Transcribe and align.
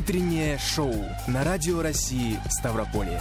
Утреннее 0.00 0.56
шоу 0.56 0.94
на 1.26 1.44
Радио 1.44 1.82
России 1.82 2.40
Ставрополье. 2.48 3.20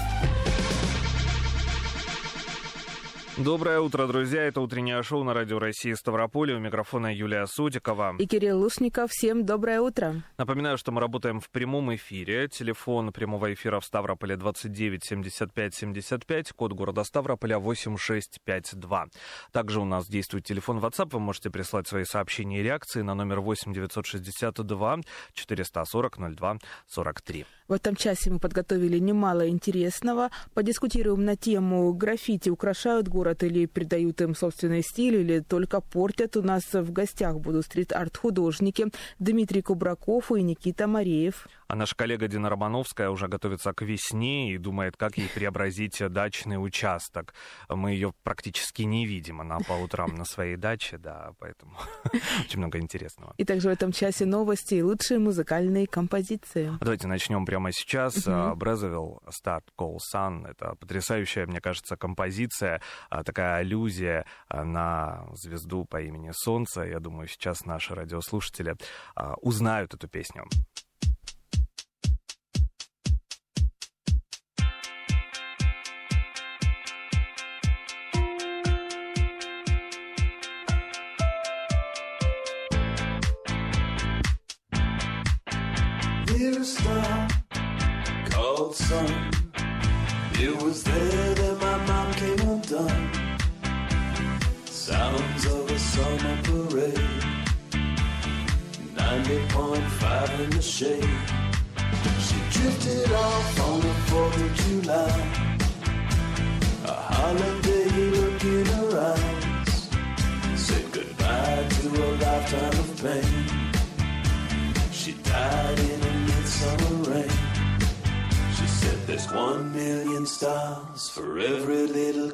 Доброе 3.43 3.79
утро, 3.79 4.05
друзья. 4.05 4.43
Это 4.43 4.59
утреннее 4.59 5.01
шоу 5.01 5.23
на 5.23 5.33
Радио 5.33 5.59
России 5.59 5.93
Ставрополе. 5.93 6.55
У 6.55 6.59
микрофона 6.59 7.15
Юлия 7.15 7.47
Судикова. 7.47 8.17
И 8.19 8.27
Кирилл 8.27 8.59
Лушников. 8.59 9.11
Всем 9.11 9.45
доброе 9.45 9.79
утро. 9.79 10.23
Напоминаю, 10.37 10.77
что 10.77 10.91
мы 10.91 10.99
работаем 10.99 11.39
в 11.39 11.49
прямом 11.49 11.95
эфире. 11.95 12.49
Телефон 12.49 13.13
прямого 13.13 13.53
эфира 13.53 13.79
в 13.79 13.85
Ставрополе 13.85 14.35
29 14.35 15.05
75 15.05 15.73
75, 15.73 16.51
код 16.51 16.73
города 16.73 17.05
Ставрополя 17.05 17.59
8652. 17.59 19.07
Также 19.53 19.79
у 19.79 19.85
нас 19.85 20.09
действует 20.09 20.43
телефон 20.43 20.79
WhatsApp. 20.79 21.11
Вы 21.13 21.21
можете 21.21 21.49
прислать 21.49 21.87
свои 21.87 22.03
сообщения 22.03 22.59
и 22.59 22.63
реакции 22.63 23.03
на 23.03 23.15
номер 23.15 23.39
8 23.39 23.73
962 23.73 24.99
440 25.33 26.35
02 26.35 26.57
43. 26.87 27.45
В 27.69 27.73
этом 27.73 27.95
часе 27.95 28.31
мы 28.31 28.39
подготовили 28.39 28.97
немало 28.97 29.47
интересного. 29.47 30.29
Подискутируем 30.53 31.23
на 31.23 31.37
тему 31.37 31.93
граффити 31.93 32.49
украшают 32.49 33.07
город 33.07 33.28
или 33.43 33.65
придают 33.65 34.21
им 34.21 34.35
собственный 34.35 34.81
стиль, 34.81 35.15
или 35.15 35.39
только 35.39 35.81
портят. 35.81 36.37
У 36.37 36.41
нас 36.41 36.63
в 36.73 36.91
гостях 36.91 37.39
будут 37.39 37.65
стрит-арт-художники 37.65 38.87
Дмитрий 39.19 39.61
Кубраков 39.61 40.31
и 40.31 40.41
Никита 40.41 40.87
Мареев. 40.87 41.47
А 41.69 41.75
наша 41.75 41.95
коллега 41.95 42.27
Дина 42.27 42.49
Романовская 42.49 43.11
уже 43.11 43.27
готовится 43.27 43.73
к 43.73 43.83
весне 43.83 44.53
и 44.53 44.57
думает, 44.57 44.97
как 44.97 45.19
ей 45.19 45.29
преобразить 45.29 46.01
дачный 46.09 46.55
участок. 46.55 47.35
Мы 47.69 47.91
ее 47.91 48.11
практически 48.23 48.81
не 48.81 49.05
видим, 49.05 49.39
она 49.39 49.59
по 49.59 49.73
утрам 49.73 50.15
на 50.15 50.25
своей 50.25 50.55
даче, 50.55 50.97
да, 50.97 51.33
поэтому 51.37 51.77
очень 52.43 52.57
много 52.57 52.79
интересного. 52.79 53.35
И 53.37 53.45
также 53.45 53.69
в 53.69 53.71
этом 53.71 53.91
часе 53.91 54.25
новости 54.25 54.73
и 54.73 54.81
лучшие 54.81 55.19
музыкальные 55.19 55.85
композиции. 55.85 56.73
Давайте 56.81 57.05
начнем 57.05 57.45
прямо 57.45 57.71
сейчас. 57.71 58.25
Брезовил 58.55 59.21
Start 59.27 59.65
Call 59.77 59.97
Sun. 60.11 60.47
Это 60.49 60.73
потрясающая, 60.73 61.45
мне 61.45 61.61
кажется, 61.61 61.97
композиция, 61.97 62.81
а, 63.11 63.23
такая 63.23 63.57
аллюзия 63.57 64.25
а, 64.47 64.63
на 64.63 65.27
звезду 65.33 65.85
по 65.85 66.01
имени 66.01 66.31
Солнце. 66.33 66.81
Я 66.85 66.99
думаю, 66.99 67.27
сейчас 67.27 67.65
наши 67.65 67.93
радиослушатели 67.93 68.75
а, 69.15 69.35
узнают 69.35 69.93
эту 69.93 70.07
песню. 70.07 70.45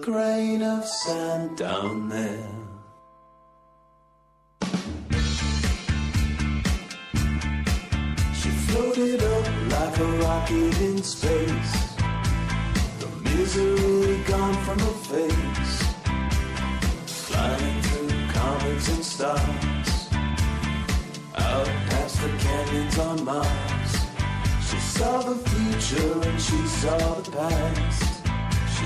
Grain 0.05 0.61
of 0.61 0.85
sand 0.85 1.57
down 1.57 2.07
there. 2.09 2.47
She 8.39 8.49
floated 8.67 9.23
up 9.23 9.45
like 9.71 9.97
a 9.97 10.05
rocket 10.21 10.79
in 10.79 11.01
space. 11.01 11.95
The 12.99 13.07
misery 13.23 14.21
gone 14.27 14.53
from 14.63 14.77
her 14.77 14.97
face. 15.09 15.77
Flying 17.07 17.81
through 17.81 18.27
comets 18.31 18.87
and 18.89 19.03
stars 19.03 20.09
out 21.35 21.65
past 21.89 22.21
the 22.21 22.29
canyons 22.37 22.99
on 22.99 23.25
Mars. 23.25 23.93
She 24.69 24.77
saw 24.77 25.23
the 25.23 25.35
future 25.49 26.29
and 26.29 26.39
she 26.39 26.57
saw 26.67 27.15
the 27.15 27.31
past. 27.31 28.14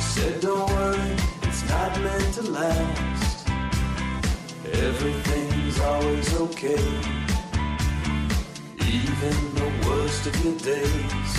Said, 0.09 0.41
Don't 0.41 0.67
worry, 0.71 1.15
it's 1.43 1.63
not 1.69 1.91
meant 2.01 2.33
to 2.33 2.43
last. 2.49 3.47
Everything's 4.65 5.79
always 5.79 6.33
okay, 6.45 6.87
even 8.97 9.37
the 9.61 9.71
worst 9.85 10.25
of 10.25 10.35
your 10.43 10.57
days. 10.57 11.31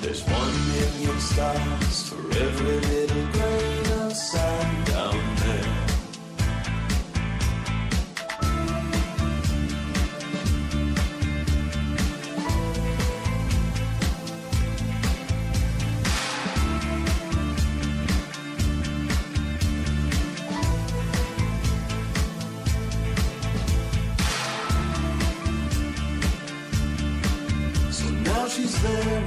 There's 0.00 0.22
one 0.24 0.54
million 0.74 1.18
stars 1.18 2.08
for 2.08 2.20
every 2.38 2.78
little 2.92 3.26
grain 3.32 3.86
of 4.04 4.16
sand 4.16 4.90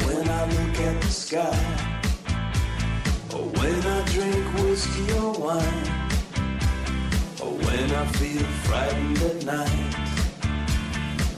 when 0.05 0.29
I 0.29 0.45
look 0.45 0.79
at 0.79 1.01
the 1.01 1.07
sky. 1.07 1.59
Or 3.33 3.45
when 3.59 3.79
I 3.85 4.05
drink 4.13 4.45
whiskey 4.55 5.11
or 5.13 5.33
wine. 5.33 5.87
Or 7.41 7.53
when 7.65 7.91
I 7.91 8.05
feel 8.17 8.43
frightened 8.65 9.21
at 9.21 9.45
night. 9.45 9.95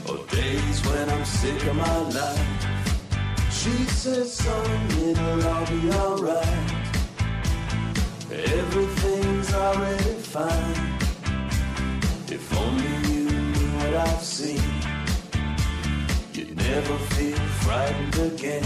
Or 0.08 0.18
days 0.26 0.78
when 0.86 1.08
I'm 1.10 1.24
sick 1.24 1.62
of 1.66 1.76
my 1.76 1.98
life. 2.20 2.66
She 3.50 3.76
says, 4.00 4.32
son, 4.32 4.70
it'll 5.08 5.48
all 5.48 5.66
be 5.66 5.90
alright. 5.90 6.70
Everything's 8.30 9.52
already 9.54 10.14
fine. 10.34 10.96
If 12.28 12.56
only 12.56 12.94
you 13.12 13.30
knew 13.30 13.70
what 13.78 13.94
I've 13.94 14.22
seen. 14.22 14.75
Never 16.68 16.98
feel 17.14 17.36
frightened 17.62 18.18
again. 18.32 18.64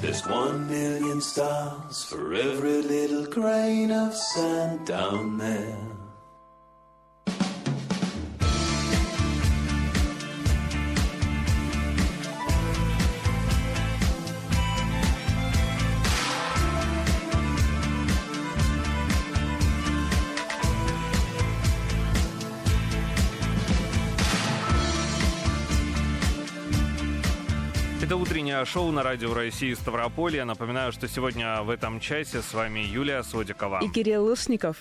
There's 0.00 0.26
one 0.26 0.68
million 0.68 1.20
stars 1.20 2.04
for 2.04 2.34
every 2.34 2.82
little 2.82 3.24
grain 3.26 3.90
of 3.90 4.14
sand 4.14 4.86
down 4.86 5.38
there. 5.38 5.97
Утреннее 28.58 28.72
шоу 28.72 28.90
на 28.90 29.04
Радио 29.04 29.34
России 29.34 29.72
Ставрополье. 29.72 30.44
Напоминаю, 30.44 30.90
что 30.90 31.06
сегодня 31.06 31.62
в 31.62 31.70
этом 31.70 32.00
часе 32.00 32.42
с 32.42 32.52
вами 32.52 32.80
Юлия 32.80 33.22
Содикова. 33.22 33.78
И 33.84 33.88
Кирилл 33.88 34.24
Лушников. 34.24 34.78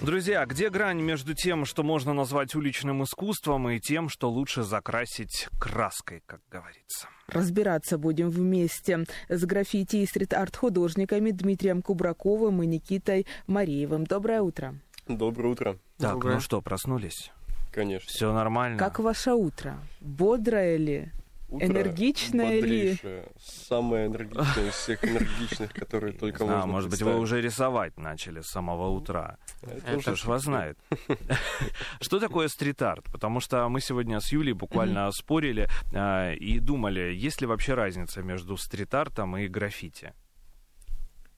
Друзья, 0.00 0.46
где 0.46 0.70
грань 0.70 1.02
между 1.02 1.34
тем, 1.34 1.66
что 1.66 1.82
можно 1.82 2.14
назвать 2.14 2.54
уличным 2.54 3.04
искусством, 3.04 3.68
и 3.68 3.78
тем, 3.78 4.08
что 4.08 4.30
лучше 4.30 4.62
закрасить 4.62 5.48
краской, 5.60 6.22
как 6.24 6.40
говорится? 6.50 7.08
Разбираться 7.26 7.98
будем 7.98 8.30
вместе 8.30 9.04
с 9.28 9.44
граффити 9.44 9.96
и 9.96 10.06
стрит-арт 10.06 10.56
художниками 10.56 11.30
Дмитрием 11.30 11.82
Кубраковым 11.82 12.62
и 12.62 12.66
Никитой 12.66 13.26
Мареевым. 13.46 14.04
Доброе 14.04 14.40
утро. 14.40 14.76
Доброе 15.08 15.48
утро. 15.48 15.78
Так, 15.98 16.14
Доброе. 16.14 16.34
ну 16.36 16.40
что, 16.40 16.62
проснулись? 16.62 17.30
Конечно. 17.70 18.08
Все 18.08 18.32
нормально? 18.32 18.78
Как 18.78 18.98
ваше 18.98 19.32
утро? 19.32 19.76
Бодрое 20.00 20.78
ли? 20.78 21.12
Утро 21.50 21.66
Энергичное 21.66 22.60
ли? 22.60 22.98
Самое 23.38 24.06
энергичное 24.06 24.68
из 24.68 24.74
всех 24.74 25.04
энергичных, 25.04 25.72
которые 25.72 26.12
только 26.12 26.44
А, 26.44 26.46
можно 26.46 26.66
может 26.66 26.90
быть, 26.90 27.02
вы 27.02 27.18
уже 27.18 27.40
рисовать 27.40 27.96
начали 27.98 28.40
с 28.40 28.46
самого 28.46 28.88
утра. 28.88 29.38
Это 29.62 30.16
ж 30.16 30.24
вас 30.24 30.42
знает. 30.42 30.78
Что 32.00 32.18
такое 32.20 32.48
стрит-арт? 32.48 33.04
Потому 33.12 33.40
что 33.40 33.68
мы 33.68 33.80
сегодня 33.80 34.20
с 34.20 34.32
Юлей 34.32 34.52
буквально 34.52 35.10
спорили 35.12 35.68
а, 35.92 36.32
и 36.32 36.58
думали, 36.58 37.12
есть 37.12 37.40
ли 37.40 37.46
вообще 37.46 37.74
разница 37.74 38.22
между 38.22 38.56
стрит-артом 38.56 39.36
и 39.36 39.48
граффити? 39.48 40.12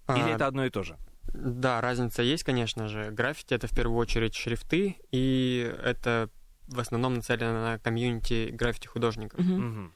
Или 0.09 0.31
А, 0.33 0.35
это 0.35 0.47
одно 0.47 0.65
и 0.65 0.71
то 0.71 0.83
же? 0.83 0.97
Да, 1.33 1.81
разница 1.81 2.23
есть, 2.23 2.45
конечно 2.45 2.89
же. 2.89 3.11
Граффити— 3.11 3.55
это 3.55 3.67
в 3.67 3.75
первую 3.75 3.97
очередь 3.99 4.35
шрифты, 4.35 4.97
и 5.13 5.75
это 5.83 6.29
в 6.69 6.81
основном 6.81 7.15
нацелено 7.15 7.63
на 7.63 7.79
комьюнити 7.79 8.51
граффити-художников. 8.53 9.41
Мгм. 9.41 9.93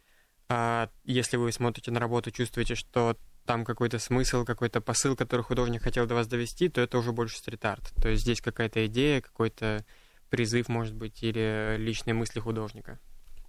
А 0.48 0.90
если 1.04 1.36
вы 1.36 1.52
смотрите 1.52 1.90
на 1.90 2.00
работу, 2.00 2.30
чувствуете, 2.30 2.74
что 2.74 3.16
там 3.46 3.64
какой-то 3.64 3.98
смысл, 3.98 4.44
какой-то 4.44 4.80
посыл, 4.80 5.16
который 5.16 5.42
художник 5.42 5.82
хотел 5.82 6.06
до 6.06 6.14
вас 6.14 6.26
довести, 6.26 6.68
то 6.68 6.80
это 6.80 6.98
уже 6.98 7.12
больше 7.12 7.38
стрит-арт. 7.38 7.94
То 8.00 8.08
есть 8.08 8.22
здесь 8.22 8.40
какая-то 8.40 8.86
идея, 8.86 9.20
какой-то 9.20 9.84
призыв, 10.30 10.68
может 10.68 10.94
быть, 10.94 11.22
или 11.22 11.76
личные 11.78 12.14
мысли 12.14 12.40
художника. 12.40 12.98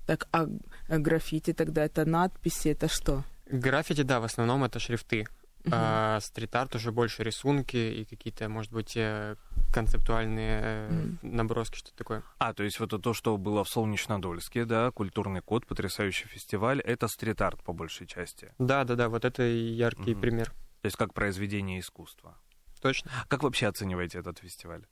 Так, 0.05 0.27
а 0.31 0.47
граффити 0.87 1.53
тогда 1.53 1.83
это 1.83 2.05
надписи, 2.05 2.69
это 2.69 2.87
что? 2.87 3.23
Граффити, 3.47 4.03
да, 4.03 4.19
в 4.19 4.23
основном 4.23 4.63
это 4.63 4.79
шрифты. 4.79 5.27
Мгм. 5.63 5.73
А 5.73 6.19
стрит-арт 6.21 6.75
уже 6.75 6.91
больше 6.91 7.23
рисунки 7.23 7.75
и 7.77 8.05
какие-то, 8.05 8.47
может 8.47 8.71
быть, 8.71 8.93
э, 8.95 9.35
концептуальные 9.73 10.89
Мгм. 10.89 11.19
наброски, 11.21 11.77
что 11.77 11.93
такое. 11.95 12.23
А, 12.39 12.53
то 12.53 12.63
есть 12.63 12.79
вот 12.79 12.93
это 12.93 12.99
то, 12.99 13.13
что 13.13 13.37
было 13.37 13.63
в 13.63 13.69
Солнечнодольске, 13.69 14.65
да, 14.65 14.91
культурный 14.91 15.41
код, 15.41 15.65
потрясающий 15.65 16.27
фестиваль, 16.27 16.79
это 16.81 17.07
стрит-арт 17.07 17.63
по 17.63 17.73
большей 17.73 18.07
части. 18.07 18.53
Да, 18.59 18.83
да, 18.83 18.95
да, 18.95 19.09
вот 19.09 19.25
это 19.25 19.43
и 19.43 19.73
яркий 19.73 20.11
Мгм. 20.11 20.21
пример. 20.21 20.45
То 20.81 20.85
есть 20.85 20.95
как 20.97 21.13
произведение 21.13 21.79
искусства. 21.79 22.37
Точно. 22.81 23.11
Как 23.27 23.43
вообще 23.43 23.67
оцениваете 23.67 24.19
этот 24.19 24.39
фестиваль? 24.39 24.85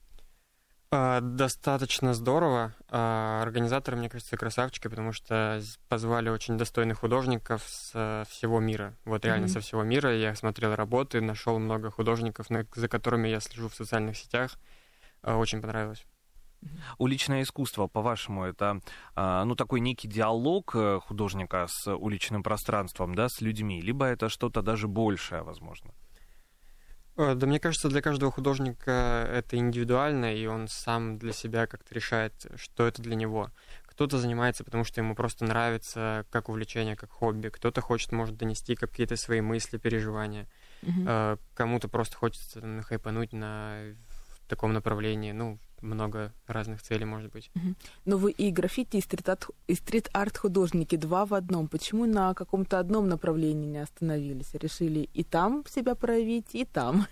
А, 0.92 1.20
достаточно 1.20 2.14
здорово. 2.14 2.74
А, 2.90 3.42
организаторы, 3.42 3.98
мне 3.98 4.10
кажется, 4.10 4.38
красавчики, 4.38 4.88
потому 4.88 5.12
что 5.12 5.62
позвали 5.90 6.30
очень 6.30 6.58
достойных 6.58 7.00
художников 7.00 7.64
с 7.68 8.26
всего 8.30 8.60
мира. 8.60 8.96
Вот 9.04 9.26
реально 9.26 9.48
Мгм. 9.48 9.54
со 9.54 9.60
всего 9.60 9.84
мира. 9.84 10.16
Я 10.16 10.36
смотрел 10.36 10.76
работы, 10.76 11.22
нашел 11.22 11.60
много 11.60 11.92
художников, 11.92 12.48
за 12.76 12.88
которыми 12.88 13.28
я 13.28 13.40
слежу 13.40 13.68
в 13.68 13.76
социальных 13.76 14.16
сетях. 14.16 14.58
А, 15.22 15.38
очень 15.38 15.62
понравилось. 15.62 16.06
Уличное 16.98 17.44
искусство, 17.44 17.88
по-вашему, 17.88 18.44
это 18.44 18.80
ну, 19.16 19.56
такой 19.56 19.82
некий 19.82 20.08
диалог 20.08 20.76
э, 20.76 21.00
художника 21.00 21.68
с 21.70 21.94
уличным 21.96 22.42
пространством, 22.42 23.14
да, 23.14 23.30
с 23.30 23.40
людьми, 23.42 23.82
либо 23.82 24.06
это 24.06 24.30
что-то 24.30 24.64
даже 24.64 24.88
большее, 24.88 25.44
возможно? 25.44 25.92
Э, 27.18 27.34
Да 27.36 27.48
мне 27.48 27.60
кажется, 27.60 27.90
для 27.90 28.02
каждого 28.02 28.32
художника 28.32 29.28
это 29.32 29.58
индивидуально, 29.58 30.34
и 30.36 30.46
он 30.48 30.68
сам 30.68 31.18
для 31.18 31.34
себя 31.34 31.68
как-то 31.68 31.94
решает, 31.94 32.34
что 32.56 32.88
это 32.88 33.02
для 33.02 33.16
него. 33.16 33.52
Кто-то 33.86 34.18
занимается, 34.18 34.64
потому 34.66 34.84
что 34.84 35.00
ему 35.00 35.16
просто 35.16 35.46
нравится 35.46 36.26
как 36.30 36.50
увлечение, 36.50 36.98
как 36.98 37.12
хобби. 37.12 37.48
Кто-то 37.48 37.80
хочет, 37.80 38.12
может, 38.12 38.36
донести 38.36 38.76
какие-то 38.76 39.16
свои 39.16 39.40
мысли, 39.40 39.78
переживания. 39.78 40.48
Мгм. 40.82 41.06
Э, 41.08 41.38
Кому-то 41.54 41.88
просто 41.88 42.18
хочется 42.18 42.60
там, 42.60 42.82
хайпануть 42.82 43.32
на 43.32 43.80
таком 44.48 44.74
направлении. 44.74 45.32
Ну, 45.32 45.58
много 45.82 46.34
разных 46.48 46.82
целей, 46.82 47.06
может 47.06 47.32
быть. 47.32 47.52
Но 48.06 48.18
вы 48.18 48.32
и 48.32 48.52
граффити, 48.52 48.98
и 49.68 49.74
стрит-арт, 49.76 50.38
художники, 50.38 50.96
два 50.96 51.26
в 51.26 51.34
одном. 51.34 51.68
Почему 51.68 52.06
на 52.06 52.34
каком-то 52.34 52.80
одном 52.80 53.08
направлении 53.08 53.68
не 53.68 53.78
остановились? 53.80 54.54
Решили 54.54 55.10
и 55.14 55.24
там 55.24 55.64
себя 55.68 55.96
проявить, 55.96 56.56
и 56.56 56.66
там. 56.66 57.06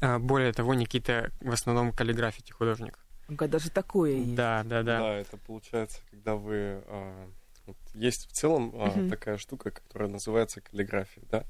А, 0.00 0.18
Более 0.18 0.52
того, 0.52 0.74
Никита 0.74 1.30
в 1.40 1.50
основном 1.52 1.92
каллиграфити 1.92 2.52
художник. 2.52 2.98
Ну-ка, 3.28 3.46
Даже 3.48 3.70
такое 3.70 4.12
есть. 4.16 4.34
Да, 4.34 4.62
да, 4.64 4.82
Да. 4.82 4.98
да. 5.00 5.14
это 5.14 5.36
получается, 5.36 6.00
когда 6.10 6.34
вы... 6.34 6.82
а, 6.86 7.28
вот 7.66 7.76
есть 7.94 8.26
в 8.28 8.32
целом 8.32 8.72
а, 8.74 8.86
Мгм. 8.86 9.10
такая 9.10 9.36
штука, 9.36 9.70
которая 9.70 10.08
называется 10.08 10.60
каллиграфия, 10.62 11.22
да? 11.30 11.44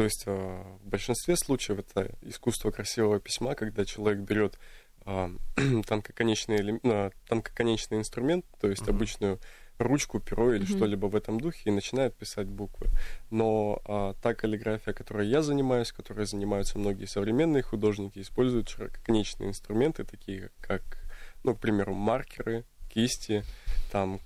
То 0.00 0.04
есть 0.04 0.22
а, 0.24 0.78
в 0.82 0.88
большинстве 0.88 1.36
случаев 1.36 1.80
это 1.80 2.10
искусство 2.22 2.70
красивого 2.70 3.20
письма, 3.20 3.54
когда 3.54 3.84
человек 3.84 4.20
берет 4.20 4.58
а, 5.04 5.30
тонкоконечный, 5.86 6.56
элем- 6.56 6.80
а, 6.84 7.10
тонкоконечный 7.28 7.98
инструмент, 7.98 8.46
то 8.62 8.70
есть 8.70 8.80
Мгм. 8.80 8.96
обычную 8.96 9.40
ручку, 9.76 10.18
перо 10.18 10.54
или 10.54 10.62
Мгм. 10.62 10.68
что-либо 10.68 11.04
в 11.04 11.16
этом 11.16 11.38
духе 11.38 11.68
и 11.68 11.70
начинает 11.70 12.16
писать 12.16 12.46
буквы. 12.46 12.88
Но 13.28 13.82
а, 13.84 14.14
та 14.22 14.32
каллиграфия, 14.32 14.94
которой 14.94 15.28
я 15.28 15.42
занимаюсь, 15.42 15.92
которой 15.92 16.24
занимаются 16.24 16.78
многие 16.78 17.04
современные 17.04 17.62
художники, 17.62 18.20
используют 18.20 18.70
ширококонечные 18.70 19.50
инструменты, 19.50 20.04
такие 20.04 20.48
как, 20.62 20.82
ну, 21.44 21.54
к 21.54 21.60
примеру, 21.60 21.92
маркеры, 21.92 22.64
кисти, 22.88 23.44
там, 23.92 24.18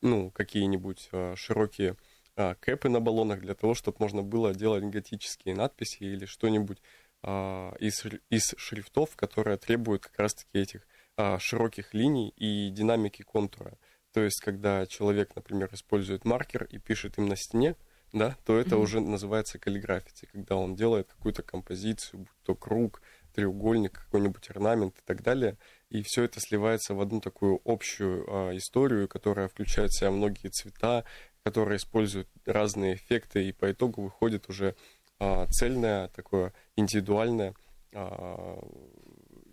ну, 0.00 0.30
какие-нибудь 0.30 1.10
а, 1.12 1.34
широкие 1.36 1.96
а, 2.40 2.54
кэпы 2.54 2.88
на 2.88 3.00
баллонах 3.00 3.40
для 3.40 3.54
того, 3.54 3.74
чтобы 3.74 3.98
можно 4.00 4.22
было 4.22 4.54
делать 4.54 4.84
готические 4.84 5.54
надписи 5.54 6.02
или 6.02 6.24
что-нибудь 6.24 6.78
а, 7.22 7.74
из, 7.78 8.02
из 8.30 8.54
шрифтов, 8.56 9.14
которые 9.14 9.58
требуют 9.58 10.04
как 10.04 10.18
раз-таки 10.18 10.58
этих 10.58 10.86
а, 11.16 11.38
широких 11.38 11.92
линий 11.92 12.30
и 12.30 12.70
динамики 12.70 13.22
контура. 13.22 13.76
То 14.14 14.22
есть, 14.22 14.40
когда 14.40 14.86
человек, 14.86 15.36
например, 15.36 15.68
использует 15.72 16.24
маркер 16.24 16.64
и 16.64 16.78
пишет 16.78 17.18
им 17.18 17.28
на 17.28 17.36
стене, 17.36 17.76
да, 18.12 18.36
то 18.44 18.58
это 18.58 18.76
Мгм. 18.76 18.84
уже 18.84 19.00
называется 19.00 19.58
каллиграфити, 19.58 20.26
когда 20.32 20.56
он 20.56 20.74
делает 20.74 21.08
какую-то 21.08 21.42
композицию, 21.42 22.20
будь 22.20 22.42
то 22.42 22.54
круг, 22.54 23.02
треугольник, 23.34 23.92
какой-нибудь 23.92 24.50
орнамент 24.50 24.98
и 24.98 25.02
так 25.04 25.22
далее, 25.22 25.58
и 25.90 26.02
все 26.02 26.24
это 26.24 26.40
сливается 26.40 26.94
в 26.94 27.00
одну 27.00 27.20
такую 27.20 27.60
общую 27.64 28.24
а, 28.28 28.56
историю, 28.56 29.08
которая 29.08 29.48
включает 29.48 29.90
в 29.90 29.98
себя 29.98 30.10
многие 30.10 30.48
цвета, 30.48 31.04
которая 31.44 31.78
использует 31.78 32.28
разные 32.44 32.94
эффекты, 32.94 33.48
и 33.48 33.52
по 33.52 33.70
итогу 33.70 34.02
выходит 34.02 34.48
уже 34.48 34.74
а, 35.18 35.46
цельное, 35.46 36.08
такое 36.08 36.52
индивидуальное 36.76 37.54
а, 37.92 38.58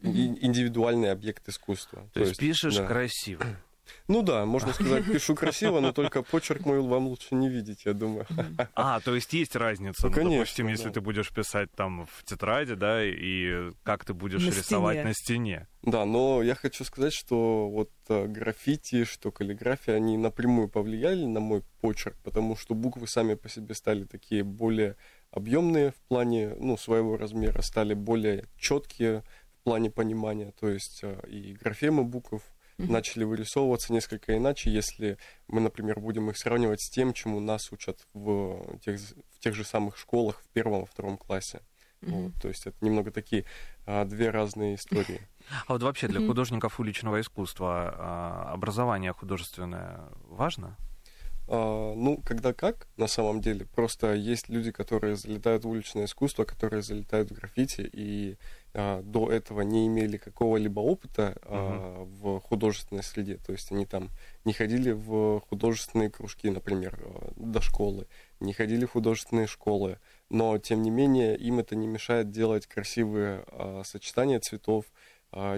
индивидуальный 0.01 1.12
объект 1.12 1.48
искусства. 1.50 2.10
То, 2.13 2.22
есть, 2.22 2.38
пишешь 2.38 2.75
да. 2.78 2.86
красиво. 2.86 3.44
Ну 4.07 4.22
да, 4.24 4.45
можно 4.45 4.74
сказать, 4.74 5.06
пишу 5.12 5.36
красиво, 5.36 5.80
но 5.80 5.92
только 5.92 6.24
почерк 6.24 6.66
мой 6.66 6.81
вам 6.81 7.07
лучше 7.07 7.36
не 7.36 7.50
видеть, 7.50 7.86
я 7.86 7.94
думаю. 7.94 8.25
А, 8.75 9.00
то 9.00 9.16
есть 9.16 9.34
есть 9.34 9.56
разница, 9.56 10.04
Ну, 10.04 10.10
ну, 10.10 10.16
конечно, 10.16 10.38
допустим, 10.39 10.68
если 10.68 10.86
да. 10.86 10.92
ты 10.92 11.01
будешь 11.01 11.31
писать 11.31 11.72
там 11.74 12.06
в 12.06 12.24
тетради, 12.24 12.75
да, 12.75 13.04
и 13.04 13.72
как 13.84 14.06
ты 14.06 14.13
будешь 14.13 14.44
На 14.44 14.50
рисовать 14.50 14.98
стене. 14.98 15.07
на 15.07 15.13
стене. 15.13 15.68
Да, 15.84 16.06
но 16.06 16.42
я 16.44 16.56
хочу 16.56 16.84
сказать, 16.84 17.13
что 17.13 17.69
вот 17.69 17.92
э, 18.10 18.25
граффити, 18.28 19.06
что 19.06 19.31
каллиграфия, 19.31 19.95
они 19.95 20.18
напрямую 20.18 20.68
повлияли 20.68 21.26
на 21.26 21.40
мой 21.40 21.64
почерк, 21.81 22.18
потому 22.23 22.56
что 22.57 22.76
буквы 22.76 23.07
сами 23.07 23.35
по 23.35 23.47
себе 23.47 23.73
стали 23.73 24.04
такие 24.04 24.44
более 24.44 24.97
объемные 25.31 25.92
в 25.92 25.95
плане, 26.07 26.56
ну, 26.59 26.78
своего 26.78 27.16
размера, 27.18 27.61
стали 27.61 27.94
более 27.94 28.45
четкие 28.57 29.23
в 29.59 29.64
плане 29.64 29.90
понимания, 29.92 30.54
то 30.59 30.69
есть 30.69 31.00
э, 31.04 31.21
и 31.28 31.54
графемы 31.54 32.04
букв 32.04 32.42
Начали 32.78 33.24
вырисовываться 33.24 33.92
несколько 33.92 34.38
иначе, 34.38 34.69
если 34.69 35.18
мы, 35.48 35.62
например, 35.62 36.00
будем 36.00 36.30
их 36.30 36.38
сравнивать 36.38 36.81
с 36.81 36.90
тем, 36.90 37.14
чему 37.14 37.40
нас 37.40 37.72
учат 37.72 38.06
в 38.14 38.78
тех, 38.80 39.00
в 39.00 39.40
тех 39.40 39.56
же 39.56 39.64
самых 39.64 39.98
школах 39.98 40.42
в 40.42 40.48
первом, 40.54 40.81
во 40.81 40.86
втором 40.86 41.18
классе. 41.18 41.62
Мгм. 42.02 42.26
Вот, 42.26 42.34
то 42.42 42.48
есть 42.48 42.68
это 42.68 42.78
немного 42.86 43.12
такие 43.12 43.46
а, 43.86 44.06
две 44.06 44.30
разные 44.30 44.76
истории. 44.76 45.22
А 45.68 45.74
вот 45.74 45.84
вообще 45.84 46.10
для 46.10 46.19
художников 46.19 46.78
уличного 46.78 47.22
искусства 47.22 47.96
а, 47.98 48.52
образование 48.52 49.14
художественное 49.14 50.10
важно? 50.26 50.76
А, 51.49 51.94
ну, 51.95 52.21
когда 52.25 52.54
как, 52.54 52.87
на 52.97 53.07
самом 53.07 53.42
деле. 53.42 53.66
Просто 53.66 54.13
есть 54.13 54.49
люди, 54.49 54.71
которые 54.71 55.16
залетают 55.16 55.63
в 55.63 55.69
уличное 55.69 56.06
искусство, 56.06 56.44
которые 56.44 56.81
залетают 56.81 57.31
в 57.31 57.35
граффити, 57.35 57.89
и 57.92 58.37
а, 58.73 59.01
до 59.01 59.31
этого 59.31 59.61
не 59.61 59.87
имели 59.87 60.18
какого-либо 60.18 60.81
опыта 60.81 61.37
а, 61.44 62.04
в 62.04 62.42
художественной 62.42 63.04
среде. 63.04 63.37
То 63.37 63.54
есть 63.54 63.71
они 63.71 63.85
там 63.85 64.09
не 64.44 64.54
ходили 64.54 64.92
в 64.92 65.42
художественные 65.49 66.09
кружки, 66.09 66.49
например, 66.49 66.99
а, 67.01 67.31
до 67.37 67.61
школы, 67.61 68.07
не 68.42 68.51
ходили 68.51 68.85
в 68.85 68.92
художественные 68.92 69.47
школы. 69.47 69.99
Но, 70.30 70.57
тем 70.57 70.81
не 70.81 70.89
менее, 70.89 71.37
им 71.37 71.59
это 71.59 71.77
не 71.77 71.87
мешает 71.87 72.30
делать 72.30 72.68
красивые 72.68 73.45
а, 73.47 73.83
сочетания 73.85 74.42
цветов, 74.42 74.85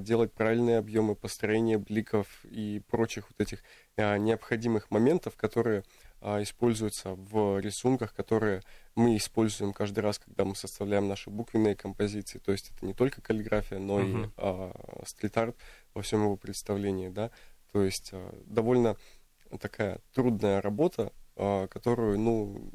делать 0.02 0.34
правильные 0.34 0.78
объемы 0.78 1.16
построения 1.16 1.78
бликов 1.78 2.44
и 2.46 2.82
прочих 2.88 3.30
вот 3.30 3.40
этих 3.40 3.64
а, 3.98 4.18
необходимых 4.18 4.90
моментов, 4.92 5.36
которые 5.36 5.84
а, 6.22 6.42
используются 6.42 7.14
в 7.14 7.60
рисунках, 7.60 8.14
которые 8.14 8.62
мы 8.96 9.16
используем 9.16 9.72
каждый 9.72 10.00
раз, 10.00 10.20
когда 10.20 10.44
мы 10.44 10.56
составляем 10.56 11.08
наши 11.08 11.30
буквенные 11.30 11.76
композиции. 11.76 12.40
То 12.40 12.52
есть 12.52 12.72
это 12.72 12.86
не 12.86 12.94
только 12.94 13.22
каллиграфия, 13.22 13.80
но 13.80 14.02
и 14.02 14.04
Мгм. 14.04 14.34
а, 14.38 15.04
стрит-арт 15.06 15.56
во 15.94 16.02
всем 16.02 16.24
его 16.24 16.36
представлении, 16.36 17.10
да. 17.10 17.32
То 17.72 17.84
есть 17.84 18.10
а, 18.12 18.34
довольно 18.46 18.98
такая 19.60 20.00
трудная 20.14 20.62
работа 20.62 21.12
а, 21.42 21.68
которую, 21.68 22.20
ну, 22.20 22.70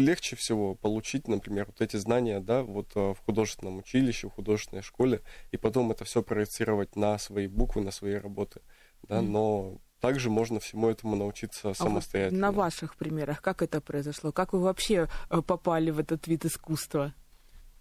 легче 0.00 0.36
всего 0.36 0.74
получить, 0.74 1.28
например, 1.28 1.66
вот 1.66 1.80
эти 1.80 1.96
знания, 1.96 2.40
да, 2.40 2.62
вот 2.62 2.90
а, 2.94 3.14
в 3.14 3.20
художественном 3.20 3.78
училище, 3.78 4.28
в 4.28 4.32
художественной 4.32 4.82
школе, 4.82 5.22
и 5.52 5.56
потом 5.56 5.90
это 5.90 6.04
все 6.04 6.22
проецировать 6.22 6.96
на 6.96 7.18
свои 7.18 7.46
буквы, 7.46 7.82
на 7.82 7.90
свои 7.90 8.14
работы, 8.14 8.60
да, 9.02 9.22
но 9.22 9.80
также 10.00 10.30
можно 10.30 10.60
всему 10.60 10.88
этому 10.88 11.14
научиться 11.14 11.74
самостоятельно. 11.74 12.48
А 12.48 12.50
вот 12.50 12.56
на 12.56 12.62
ваших 12.62 12.96
примерах, 12.96 13.42
как 13.42 13.62
это 13.62 13.80
произошло? 13.80 14.32
Как 14.32 14.52
вы 14.52 14.60
вообще 14.60 15.08
э, 15.28 15.42
попали 15.42 15.90
в 15.90 15.98
этот 15.98 16.26
вид 16.26 16.44
искусства? 16.46 17.14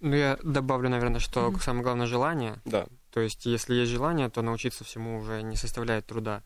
Ну, 0.02 0.16
я 0.16 0.38
добавлю, 0.44 0.90
наверное, 0.90 1.20
что 1.20 1.48
mm. 1.48 1.62
самое 1.62 1.84
главное 1.84 2.08
желание. 2.08 2.62
Да. 2.66 2.88
То 3.12 3.22
есть, 3.22 3.46
если 3.46 3.74
есть 3.74 3.92
желание, 3.92 4.30
то 4.30 4.42
научиться 4.42 4.84
всему 4.84 5.18
уже 5.18 5.42
не 5.42 5.56
составляет 5.56 6.06
труда. 6.06 6.44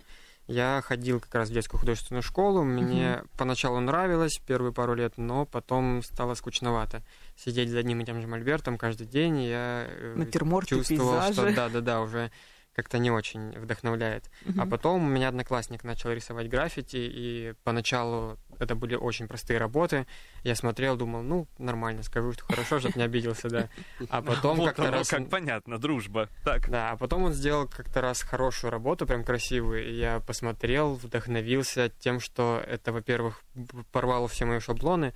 Я 0.48 0.82
ходил 0.86 1.22
как 1.22 1.34
раз 1.36 1.50
в 1.50 1.54
детскую 1.54 1.80
художественную 1.80 2.22
школу. 2.22 2.64
Мне 2.64 3.04
mm-hmm. 3.04 3.28
поначалу 3.38 3.80
нравилось 3.80 4.40
первые 4.46 4.74
пару 4.74 4.94
лет, 4.94 5.14
но 5.18 5.46
потом 5.46 6.04
стало 6.04 6.34
скучновато. 6.36 7.02
Сидеть 7.38 7.70
за 7.70 7.80
одним 7.80 8.02
и 8.02 8.06
тем 8.06 8.20
же 8.22 8.28
мольбертом 8.28 8.78
каждый 8.78 9.08
день, 9.08 9.42
я 9.42 9.88
э, 9.88 10.16
Натюрморты, 10.18 10.76
чувствовал, 10.76 11.14
пейзажи. 11.14 11.34
что 11.34 11.56
да-да-да, 11.56 12.02
уже 12.02 12.30
как-то 12.76 12.98
не 12.98 13.12
очень 13.12 13.52
вдохновляет. 13.60 14.30
Мгм. 14.46 14.62
А 14.62 14.66
потом 14.66 15.04
у 15.04 15.08
меня 15.08 15.30
одноклассник 15.30 15.84
начал 15.84 16.12
рисовать 16.12 16.50
граффити, 16.50 16.98
и 16.98 17.54
поначалу 17.64 18.38
это 18.60 18.76
были 18.76 18.96
очень 18.96 19.28
простые 19.28 19.60
работы. 19.60 20.08
Я 20.44 20.56
смотрел, 20.56 20.96
думал, 20.96 21.22
ну, 21.22 21.48
нормально, 21.58 22.04
скажу, 22.04 22.34
что 22.34 22.46
хорошо, 22.46 22.80
чтобы 22.80 22.98
не 22.98 23.04
обиделся, 23.04 23.50
да. 23.50 23.70
А 24.10 24.22
потом 24.22 24.58
вот 24.58 24.68
как-то 24.68 24.88
оно 24.88 24.98
раз... 24.98 25.10
как 25.10 25.30
понятно, 25.30 25.78
дружба. 25.78 26.30
Так. 26.44 26.70
Да, 26.70 26.92
а 26.92 26.98
потом 26.98 27.24
он 27.24 27.34
сделал 27.34 27.68
как-то 27.68 28.02
раз 28.02 28.22
хорошую 28.22 28.72
работу, 28.72 29.06
прям 29.06 29.24
красивую, 29.24 29.88
и 29.88 29.94
я 29.94 30.20
посмотрел, 30.20 30.96
вдохновился 30.96 31.90
тем, 31.90 32.20
что 32.20 32.64
это, 32.66 32.92
во-первых, 32.92 33.44
порвало 33.92 34.28
все 34.28 34.46
мои 34.46 34.60
шаблоны, 34.60 35.14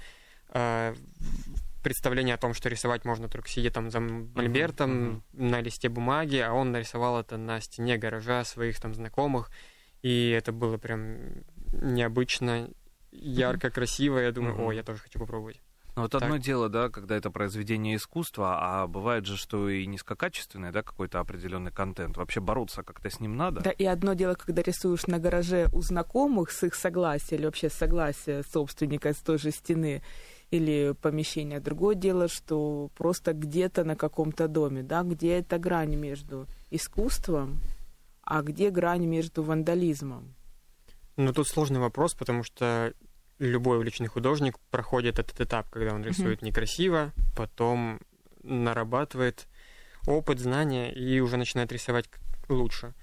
а, 0.49 0.93
представление 1.87 2.35
о 2.35 2.37
том, 2.37 2.53
что 2.53 2.67
рисовать 2.67 3.05
можно 3.05 3.29
только 3.29 3.47
сидя 3.47 3.71
там 3.71 3.89
за 3.89 4.01
мольбертом 4.01 4.91
мгм. 4.91 5.23
на 5.31 5.61
листе 5.61 5.87
бумаги, 5.87 6.35
а 6.35 6.51
он 6.51 6.73
нарисовал 6.73 7.17
это 7.17 7.37
на 7.37 7.61
стене 7.61 7.95
гаража 7.97 8.43
своих 8.43 8.77
там 8.81 8.93
знакомых, 8.93 9.49
и 10.01 10.31
это 10.31 10.51
было 10.51 10.77
прям 10.77 11.45
необычно, 11.71 12.69
ярко, 13.11 13.69
красиво, 13.69 14.17
я 14.17 14.33
думаю, 14.33 14.55
Мгм. 14.55 14.65
о, 14.65 14.71
я 14.73 14.83
тоже 14.83 14.99
хочу 14.99 15.17
попробовать. 15.17 15.61
Ну, 15.95 16.01
вот 16.01 16.11
Так. 16.11 16.23
одно 16.23 16.35
дело, 16.35 16.67
да, 16.67 16.89
когда 16.89 17.15
это 17.15 17.31
произведение 17.31 17.95
искусства, 17.95 18.57
а 18.59 18.87
бывает 18.87 19.25
же, 19.25 19.37
что 19.37 19.69
и 19.69 19.85
низкокачественный, 19.87 20.71
да, 20.73 20.83
какой-то 20.83 21.21
определенный 21.21 21.71
контент. 21.71 22.17
Вообще 22.17 22.41
бороться 22.41 22.83
как-то 22.83 23.09
с 23.09 23.21
ним 23.21 23.37
надо. 23.37 23.61
Да, 23.61 23.71
и 23.71 23.85
одно 23.85 24.13
дело, 24.13 24.33
когда 24.33 24.61
рисуешь 24.61 25.07
на 25.07 25.19
гараже 25.19 25.69
у 25.71 25.81
знакомых 25.81 26.51
с 26.51 26.63
их 26.63 26.75
согласия 26.75 27.37
или 27.37 27.45
вообще 27.45 27.69
согласия 27.69 28.43
собственника 28.43 29.13
с 29.13 29.17
той 29.17 29.37
же 29.37 29.51
стены 29.51 30.03
или 30.51 30.93
помещения. 31.01 31.59
Другое 31.59 31.95
дело, 31.95 32.27
что 32.27 32.89
просто 32.95 33.33
где-то 33.33 33.83
на 33.83 33.95
каком-то 33.95 34.47
доме, 34.47 34.83
да, 34.83 35.03
где 35.03 35.39
эта 35.39 35.57
грань 35.57 35.95
между 35.95 36.47
искусством, 36.71 37.59
а 38.21 38.41
где 38.41 38.69
грань 38.69 39.05
между 39.05 39.43
вандализмом. 39.43 40.35
Ну, 41.17 41.33
тут 41.33 41.47
сложный 41.47 41.79
вопрос, 41.79 42.13
потому 42.13 42.43
что 42.43 42.93
любой 43.39 43.77
увлеченный 43.77 44.09
художник 44.09 44.57
проходит 44.71 45.19
этот 45.19 45.39
этап, 45.41 45.69
когда 45.69 45.93
он 45.93 46.03
рисует 46.03 46.41
некрасиво, 46.41 47.11
потом 47.35 47.99
нарабатывает 48.43 49.47
опыт, 50.05 50.39
знания 50.39 50.93
и 50.93 51.19
уже 51.19 51.37
начинает 51.37 51.71
рисовать 51.71 52.05
лучше. 52.49 52.93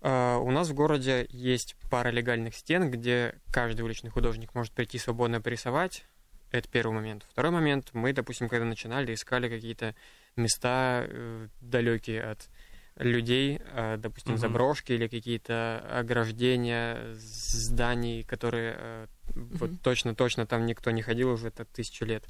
А, 0.00 0.38
У 0.38 0.50
нас 0.50 0.68
в 0.68 0.74
городе 0.74 1.26
есть 1.30 1.76
пара 1.90 2.10
легальных 2.10 2.54
стен, 2.54 2.90
где 2.90 3.34
каждый 3.52 3.82
уличный 3.82 4.10
художник 4.10 4.54
может 4.54 4.72
прийти 4.72 4.98
свободно 4.98 5.40
порисовать. 5.40 6.04
Это 6.50 6.68
первый 6.68 6.92
момент. 6.94 7.24
Второй 7.30 7.52
момент, 7.52 7.90
мы, 7.92 8.12
допустим, 8.12 8.48
когда 8.48 8.64
начинали, 8.66 9.14
искали 9.14 9.48
какие-то 9.48 9.94
места 10.36 11.04
э, 11.06 11.48
далекие 11.60 12.22
от 12.22 12.48
людей, 12.96 13.60
э, 13.72 13.96
допустим, 13.98 14.32
Мгм. 14.34 14.40
заброшки 14.40 14.92
или 14.92 15.06
какие-то 15.08 15.78
ограждения 15.90 16.98
зданий, 17.14 18.24
которые 18.24 18.74
э, 18.76 19.06
вот 19.34 19.70
точно-точно 19.82 20.46
там 20.46 20.66
никто 20.66 20.90
не 20.90 21.02
ходил 21.02 21.30
уже 21.30 21.48
это 21.48 21.64
тысячу 21.64 22.04
лет. 22.04 22.24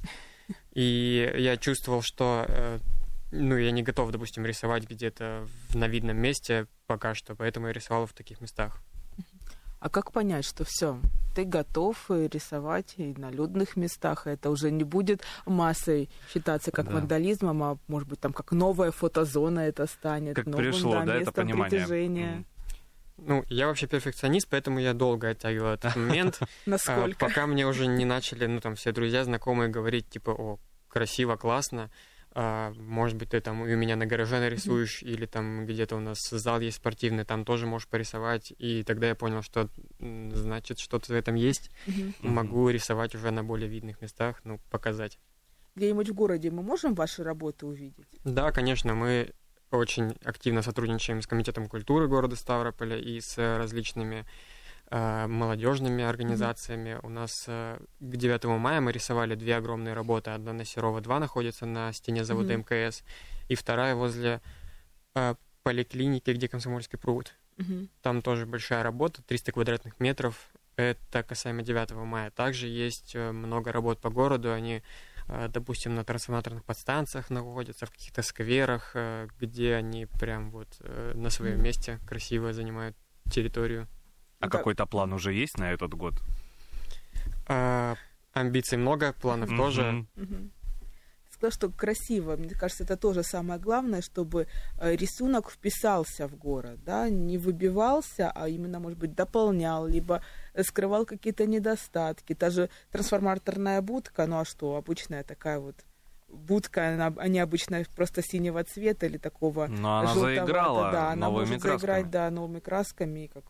И 0.73 1.33
я 1.37 1.57
чувствовал, 1.57 2.01
что 2.01 2.45
э, 2.47 2.79
ну, 3.31 3.57
я 3.57 3.71
не 3.71 3.81
готов, 3.83 4.11
допустим, 4.11 4.45
рисовать 4.45 4.89
где-то 4.89 5.47
на 5.73 5.87
видном 5.87 6.17
месте 6.17 6.67
пока 6.85 7.15
что, 7.15 7.35
поэтому 7.35 7.67
я 7.67 7.73
рисовал 7.73 8.05
в 8.05 8.13
таких 8.13 8.39
местах. 8.41 8.81
А 9.81 9.89
как 9.89 10.11
понять, 10.11 10.45
что 10.45 10.63
все, 10.63 10.99
ты 11.35 11.43
готов 11.43 11.97
рисовать 12.09 12.93
и 12.97 13.13
на 13.17 13.31
людных 13.31 13.75
местах, 13.75 14.27
и 14.27 14.29
это 14.29 14.51
уже 14.51 14.69
не 14.69 14.83
будет 14.83 15.23
массой 15.47 16.07
считаться 16.31 16.69
как 16.71 16.85
Да. 16.85 16.93
вандализмом, 16.93 17.63
а 17.63 17.77
может 17.87 18.07
быть 18.07 18.19
там 18.19 18.31
как 18.31 18.51
новая 18.51 18.91
фотозона 18.91 19.61
это 19.61 19.87
станет, 19.87 20.35
Как 20.35 20.45
новым 20.45 20.71
пришло, 20.71 20.93
да, 20.93 21.03
это 21.05 21.13
местом 21.17 21.33
понимание. 21.33 21.69
притяжения. 21.69 22.31
Мгм. 22.35 22.45
Ну, 23.17 23.43
я 23.49 23.67
вообще 23.67 23.87
перфекционист, 23.87 24.47
поэтому 24.49 24.79
я 24.79 24.93
долго 24.93 25.29
оттягивал 25.29 25.69
этот 25.73 25.95
момент, 25.95 26.39
а, 26.41 26.45
Насколько? 26.67 27.17
пока 27.17 27.47
мне 27.47 27.65
уже 27.65 27.87
не 27.87 28.05
начали, 28.05 28.45
ну, 28.45 28.59
там, 28.61 28.75
все 28.75 28.91
друзья, 28.91 29.23
знакомые 29.23 29.69
говорить, 29.69 30.07
типа, 30.09 30.29
о, 30.31 30.59
красиво, 30.89 31.37
классно, 31.37 31.89
а, 32.33 32.73
может 32.77 33.17
быть, 33.17 33.29
ты 33.29 33.41
там 33.41 33.65
и 33.65 33.73
у 33.73 33.77
меня 33.77 33.95
на 33.95 34.05
гараже 34.05 34.39
нарисуешь, 34.39 35.03
или 35.03 35.25
там 35.25 35.65
где-то 35.65 35.97
у 35.97 35.99
нас 35.99 36.29
зал 36.29 36.61
есть 36.61 36.77
спортивный, 36.77 37.25
там 37.25 37.43
тоже 37.43 37.67
можешь 37.67 37.87
порисовать, 37.87 38.53
и 38.57 38.83
тогда 38.83 39.07
я 39.07 39.15
понял, 39.15 39.41
что, 39.41 39.69
значит, 39.99 40.79
что-то 40.79 41.11
в 41.11 41.15
этом 41.15 41.35
есть, 41.35 41.71
могу 42.21 42.69
рисовать 42.69 43.15
уже 43.15 43.31
на 43.31 43.43
более 43.43 43.67
видных 43.67 44.01
местах, 44.01 44.41
ну, 44.45 44.59
показать. 44.69 45.19
Где-нибудь 45.75 46.09
в 46.09 46.13
городе 46.13 46.51
мы 46.51 46.63
можем 46.63 46.95
ваши 46.95 47.23
работы 47.23 47.65
увидеть? 47.65 48.07
Да, 48.23 48.51
конечно, 48.51 48.93
мы 48.93 49.33
очень 49.71 50.17
активно 50.23 50.61
сотрудничаем 50.61 51.21
с 51.21 51.27
Комитетом 51.27 51.67
культуры 51.67 52.07
города 52.07 52.35
Ставрополя 52.35 52.97
и 52.97 53.19
с 53.21 53.37
различными 53.37 54.25
э, 54.25 54.25
молодежными 54.91 56.03
организациями. 56.03 56.99
У 57.03 57.09
нас 57.09 57.45
э, 57.47 57.79
к 57.99 58.15
9 58.17 58.43
мая 58.43 58.81
мы 58.81 58.91
рисовали 58.91 59.35
две 59.35 59.55
огромные 59.55 59.93
работы. 59.93 60.31
Одна 60.31 60.51
на 60.53 60.65
Серова 60.65 60.99
2 60.99 61.19
находится 61.19 61.65
на 61.65 61.93
стене 61.93 62.25
завода 62.25 62.57
Мгм. 62.57 62.65
МКС, 62.69 63.03
и 63.47 63.55
вторая 63.55 63.95
возле 63.95 64.41
э, 65.15 65.35
поликлиники, 65.63 66.31
где 66.31 66.47
Комсомольский 66.47 66.99
пруд. 66.99 67.33
Мгм. 67.57 67.89
Там 68.01 68.21
тоже 68.21 68.45
большая 68.45 68.83
работа, 68.83 69.21
300 69.23 69.51
квадратных 69.53 69.99
метров. 69.99 70.49
Это 70.75 71.23
касаемо 71.23 71.61
9 71.61 71.91
мая. 71.91 72.31
Также 72.31 72.67
есть 72.67 73.15
э, 73.15 73.31
много 73.31 73.71
работ 73.71 73.99
по 74.01 74.09
городу. 74.09 74.51
Они, 74.51 74.83
э, 75.27 75.47
допустим, 75.47 75.95
на 75.95 76.03
трансформаторных 76.03 76.65
подстанциях 76.65 77.29
находятся, 77.29 77.85
в 77.85 77.91
каких-то 77.91 78.23
скверах, 78.23 78.91
э, 78.95 79.27
где 79.39 79.75
они 79.75 80.05
прям 80.05 80.51
вот 80.51 80.67
э, 80.79 81.13
на 81.15 81.29
своем 81.29 81.63
месте 81.63 81.99
красиво 82.07 82.51
занимают 82.51 82.97
территорию. 83.31 83.87
А 84.41 84.47
Да. 84.47 84.57
какой-то 84.57 84.85
план 84.85 85.13
уже 85.13 85.33
есть 85.33 85.57
на 85.57 85.71
этот 85.71 85.93
год? 85.93 86.15
А, 87.47 87.95
амбиций 88.33 88.77
много, 88.77 89.13
планов 89.13 89.49
тоже. 89.55 89.83
Мгм. 89.83 90.07
Мгм. 90.15 90.51
Сказала, 91.29 91.51
что 91.51 91.69
красиво. 91.69 92.35
Мне 92.37 92.49
кажется, 92.55 92.83
это 92.83 92.97
тоже 92.97 93.23
самое 93.23 93.59
главное, 93.59 94.01
чтобы 94.01 94.47
э, 94.79 94.95
рисунок 94.95 95.49
вписался 95.49 96.27
в 96.27 96.35
город, 96.35 96.83
да, 96.83 97.09
не 97.09 97.37
выбивался, 97.37 98.31
а 98.31 98.47
именно, 98.47 98.79
может 98.79 98.99
быть, 98.99 99.15
дополнял, 99.15 99.87
либо 99.87 100.21
э, 100.53 100.63
скрывал 100.63 101.05
какие-то 101.05 101.45
недостатки. 101.45 102.35
Та 102.35 102.49
же 102.49 102.69
трансформаторная 102.91 103.81
будка, 103.81 104.27
ну 104.27 104.39
а 104.39 104.45
что, 104.45 104.75
обычная 104.75 105.23
такая 105.23 105.59
вот 105.59 105.75
будка, 106.27 106.89
она, 106.93 107.13
они 107.17 107.39
обычно 107.39 107.83
просто 107.95 108.21
синего 108.21 108.63
цвета 108.63 109.05
или 109.05 109.17
такого 109.17 109.67
Но 109.67 109.99
она 109.99 110.15
заиграла 110.15 110.91
да, 110.91 111.11
она 111.11 111.27
новыми 111.27 111.45
может 111.45 111.61
красками. 111.61 111.79
заиграть, 111.79 112.09
да, 112.11 112.29
новыми 112.29 112.59
красками, 112.59 113.29
как 113.33 113.43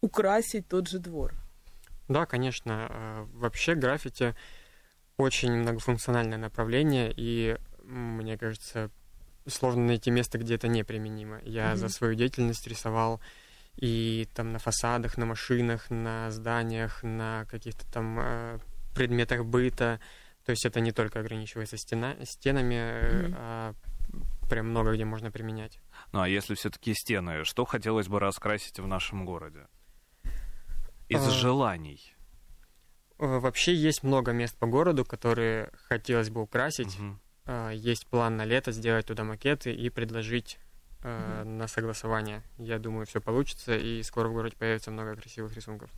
украсить 0.00 0.68
тот 0.68 0.88
же 0.88 0.98
двор. 0.98 1.34
Да, 2.08 2.26
конечно. 2.26 2.86
э, 2.90 3.26
Вообще 3.34 3.74
граффити 3.74 4.34
очень 5.16 5.52
многофункциональное 5.52 6.38
направление, 6.38 7.12
и 7.16 7.56
мне 7.82 8.38
кажется, 8.38 8.90
сложно 9.46 9.86
найти 9.86 10.10
место, 10.10 10.38
где 10.38 10.54
это 10.54 10.68
неприменимо. 10.68 11.40
Я 11.44 11.68
Мгм. 11.70 11.76
за 11.76 11.88
свою 11.88 12.14
деятельность 12.14 12.66
рисовал 12.66 13.20
и 13.76 14.28
там 14.34 14.52
на 14.52 14.58
фасадах, 14.58 15.16
на 15.18 15.26
машинах, 15.26 15.90
на 15.90 16.30
зданиях, 16.30 17.02
на 17.02 17.44
каких-то 17.50 17.86
там 17.92 18.18
э, 18.20 18.58
предметах 18.94 19.44
быта. 19.44 20.00
То 20.44 20.50
есть 20.50 20.64
это 20.64 20.80
не 20.80 20.92
только 20.92 21.20
ограничивается 21.20 21.76
стена, 21.76 22.14
стенами, 22.24 23.24
Мгм. 23.26 23.34
а 23.36 23.74
прям 24.48 24.70
много 24.70 24.94
где 24.94 25.04
можно 25.04 25.30
применять. 25.30 25.78
Ну, 26.12 26.20
а 26.22 26.28
если 26.28 26.54
все-таки 26.54 26.94
стены, 26.94 27.44
что 27.44 27.64
хотелось 27.64 28.08
бы 28.08 28.18
раскрасить 28.18 28.78
в 28.78 28.86
нашем 28.86 29.26
городе? 29.26 29.66
Из 31.08 31.26
А. 31.26 31.30
желаний. 31.30 32.14
Э, 33.18 33.38
Вообще 33.38 33.74
есть 33.74 34.02
много 34.02 34.32
мест 34.32 34.56
по 34.56 34.66
городу, 34.66 35.04
которые 35.04 35.70
хотелось 35.88 36.30
бы 36.30 36.42
украсить. 36.42 36.96
А, 37.46 37.70
Есть 37.70 38.06
план 38.06 38.36
на 38.36 38.44
лето 38.44 38.72
сделать 38.72 39.06
туда 39.06 39.24
макеты 39.24 39.72
и 39.72 39.88
предложить 39.90 40.58
э, 41.02 41.44
на 41.44 41.66
согласование. 41.68 42.42
Я 42.58 42.78
думаю, 42.78 43.06
все 43.06 43.20
получится, 43.20 43.76
и 43.76 44.02
скоро 44.02 44.28
в 44.28 44.32
городе 44.34 44.56
появится 44.56 44.90
много 44.90 45.16
красивых 45.16 45.54
рисунков. 45.54 45.90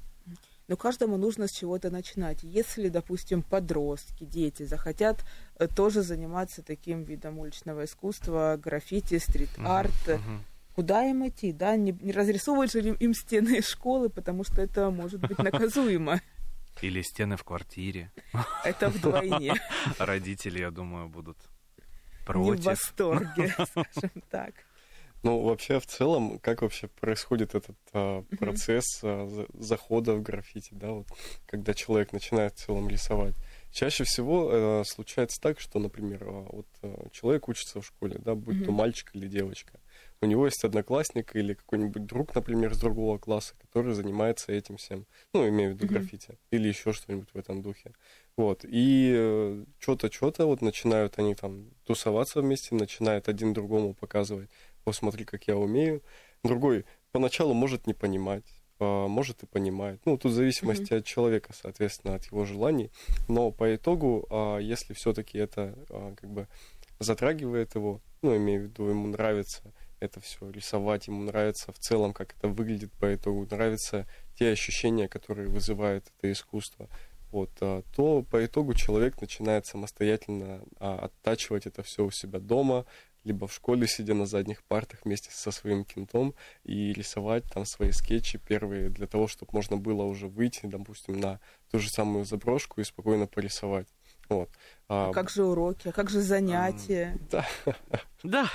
Но 0.68 0.76
каждому 0.76 1.16
нужно 1.16 1.48
с 1.48 1.50
чего-то 1.50 1.90
начинать. 1.90 2.44
Если, 2.44 2.88
допустим, 2.88 3.42
подростки, 3.42 4.24
дети 4.24 4.62
захотят 4.62 5.24
э, 5.58 5.66
тоже 5.66 6.02
заниматься 6.02 6.62
таким 6.62 7.02
видом 7.02 7.38
уличного 7.40 7.84
искусства, 7.84 8.56
граффити, 8.62 9.18
стрит-арт, 9.18 10.06
мгм. 10.06 10.44
Куда 10.74 11.04
им 11.04 11.26
идти, 11.28 11.52
да? 11.52 11.76
Не, 11.76 11.92
не 12.00 12.12
разрисовывать 12.12 12.72
же 12.72 12.80
им- 12.80 13.14
стены 13.14 13.58
из 13.58 13.68
школы, 13.70 14.08
потому 14.08 14.44
что 14.44 14.60
это 14.62 14.90
может 14.90 15.20
быть 15.20 15.38
наказуемо. 15.38 16.20
Или 16.82 17.02
стены 17.02 17.36
в 17.36 17.44
квартире. 17.44 18.10
Это 18.64 18.88
вдвойне. 18.88 19.54
Родители, 19.98 20.60
я 20.60 20.70
думаю, 20.70 21.08
будут 21.08 21.36
Не 21.36 22.22
в 22.22 22.24
против. 22.24 22.64
восторге, 22.64 23.48
скажем 23.70 24.22
так. 24.30 24.54
Ну, 25.22 25.42
вообще, 25.42 25.78
в 25.80 25.86
целом, 25.86 26.38
как 26.38 26.62
вообще 26.62 26.86
происходит 26.88 27.54
этот 27.54 27.76
а, 27.92 28.22
процесс 28.38 29.00
а, 29.02 29.26
за- 29.26 29.46
захода 29.52 30.14
в 30.14 30.22
граффити, 30.22 30.70
да, 30.72 30.92
вот, 30.92 31.08
когда 31.46 31.74
человек 31.74 32.14
начинает 32.14 32.54
в 32.54 32.64
целом 32.64 32.88
рисовать? 32.88 33.34
Чаще 33.70 34.04
всего 34.04 34.48
э, 34.50 34.84
случается 34.86 35.38
так, 35.38 35.60
что, 35.60 35.78
например, 35.78 36.24
а, 36.24 36.46
вот 36.50 36.66
э, 36.80 37.08
человек 37.12 37.48
учится 37.48 37.82
в 37.82 37.86
школе, 37.86 38.16
да, 38.24 38.34
будь 38.34 38.60
то 38.64 38.70
Мгм. 38.70 38.74
мальчик 38.78 39.10
или 39.12 39.28
девочка. 39.28 39.78
У 40.22 40.26
него 40.26 40.44
есть 40.44 40.64
одноклассник 40.64 41.34
или 41.34 41.54
какой-нибудь 41.54 42.04
друг, 42.04 42.34
например, 42.34 42.74
с 42.74 42.78
другого 42.78 43.18
класса, 43.18 43.54
который 43.60 43.94
занимается 43.94 44.52
этим 44.52 44.76
всем. 44.76 45.06
Ну, 45.32 45.48
имею 45.48 45.70
в 45.70 45.74
виду 45.74 45.86
Мгм. 45.86 45.94
граффити. 45.94 46.38
Или 46.50 46.68
еще 46.68 46.92
что-нибудь 46.92 47.30
в 47.32 47.38
этом 47.38 47.62
духе. 47.62 47.94
Вот. 48.36 48.64
И 48.68 49.64
что-то, 49.78 50.12
что-то 50.12 50.46
вот 50.46 50.60
начинают 50.60 51.18
они 51.18 51.34
там 51.34 51.70
тусоваться 51.84 52.42
вместе, 52.42 52.74
начинают 52.74 53.28
один 53.28 53.54
другому 53.54 53.94
показывать 53.94 54.50
вот 54.84 54.96
смотри, 54.96 55.24
как 55.24 55.44
я 55.44 55.56
умею. 55.56 56.02
Другой 56.42 56.84
поначалу 57.12 57.54
может 57.54 57.86
не 57.86 57.94
понимать, 57.94 58.44
а, 58.78 59.08
может 59.08 59.42
и 59.42 59.46
понимает. 59.46 60.00
Ну, 60.04 60.16
тут 60.16 60.32
в 60.32 60.34
зависимости 60.34 60.94
от 60.94 61.04
человека, 61.04 61.52
соответственно, 61.52 62.14
от 62.14 62.24
его 62.26 62.44
желаний. 62.44 62.90
Но 63.28 63.50
по 63.50 63.74
итогу, 63.74 64.26
а, 64.30 64.58
если 64.58 64.94
все-таки 64.94 65.38
это 65.38 65.78
а, 65.90 66.14
как 66.14 66.30
бы 66.30 66.48
затрагивает 66.98 67.74
его, 67.74 68.00
ну, 68.22 68.36
имею 68.36 68.62
в 68.62 68.64
виду, 68.64 68.88
ему 68.88 69.08
нравится 69.08 69.72
это 70.00 70.20
все 70.20 70.50
рисовать, 70.50 71.06
ему 71.06 71.22
нравится 71.22 71.72
в 71.72 71.78
целом, 71.78 72.12
как 72.12 72.34
это 72.36 72.48
выглядит 72.48 72.92
по 72.92 73.14
итогу, 73.14 73.46
нравятся 73.50 74.06
те 74.34 74.50
ощущения, 74.50 75.08
которые 75.08 75.48
вызывает 75.48 76.10
это 76.18 76.32
искусство, 76.32 76.88
вот, 77.30 77.50
а, 77.60 77.82
то 77.94 78.22
по 78.22 78.44
итогу 78.44 78.74
человек 78.74 79.20
начинает 79.20 79.66
самостоятельно 79.66 80.62
а, 80.78 80.98
оттачивать 81.04 81.66
это 81.66 81.82
все 81.82 82.04
у 82.04 82.10
себя 82.10 82.40
дома, 82.40 82.86
либо 83.24 83.46
в 83.46 83.52
школе, 83.52 83.86
сидя 83.86 84.14
на 84.14 84.26
задних 84.26 84.64
партах 84.64 85.00
вместе 85.04 85.30
со 85.30 85.50
своим 85.50 85.84
кентом 85.84 86.34
и 86.64 86.92
рисовать 86.92 87.44
там 87.52 87.66
свои 87.66 87.90
скетчи 87.90 88.38
первые 88.38 88.88
для 88.88 89.06
того, 89.06 89.28
чтобы 89.28 89.52
можно 89.52 89.76
было 89.76 90.02
уже 90.04 90.26
выйти, 90.26 90.60
допустим, 90.64 91.20
на 91.20 91.38
ту 91.70 91.78
же 91.78 91.90
самую 91.90 92.24
заброшку 92.24 92.80
и 92.80 92.84
спокойно 92.84 93.26
порисовать. 93.26 93.88
Вот. 94.30 94.48
А 94.88 95.12
как 95.12 95.30
же 95.30 95.44
уроки, 95.44 95.88
а 95.88 95.92
как 95.92 96.10
же 96.10 96.20
занятия? 96.20 97.18
Да, 97.30 97.46
Да, 98.22 98.50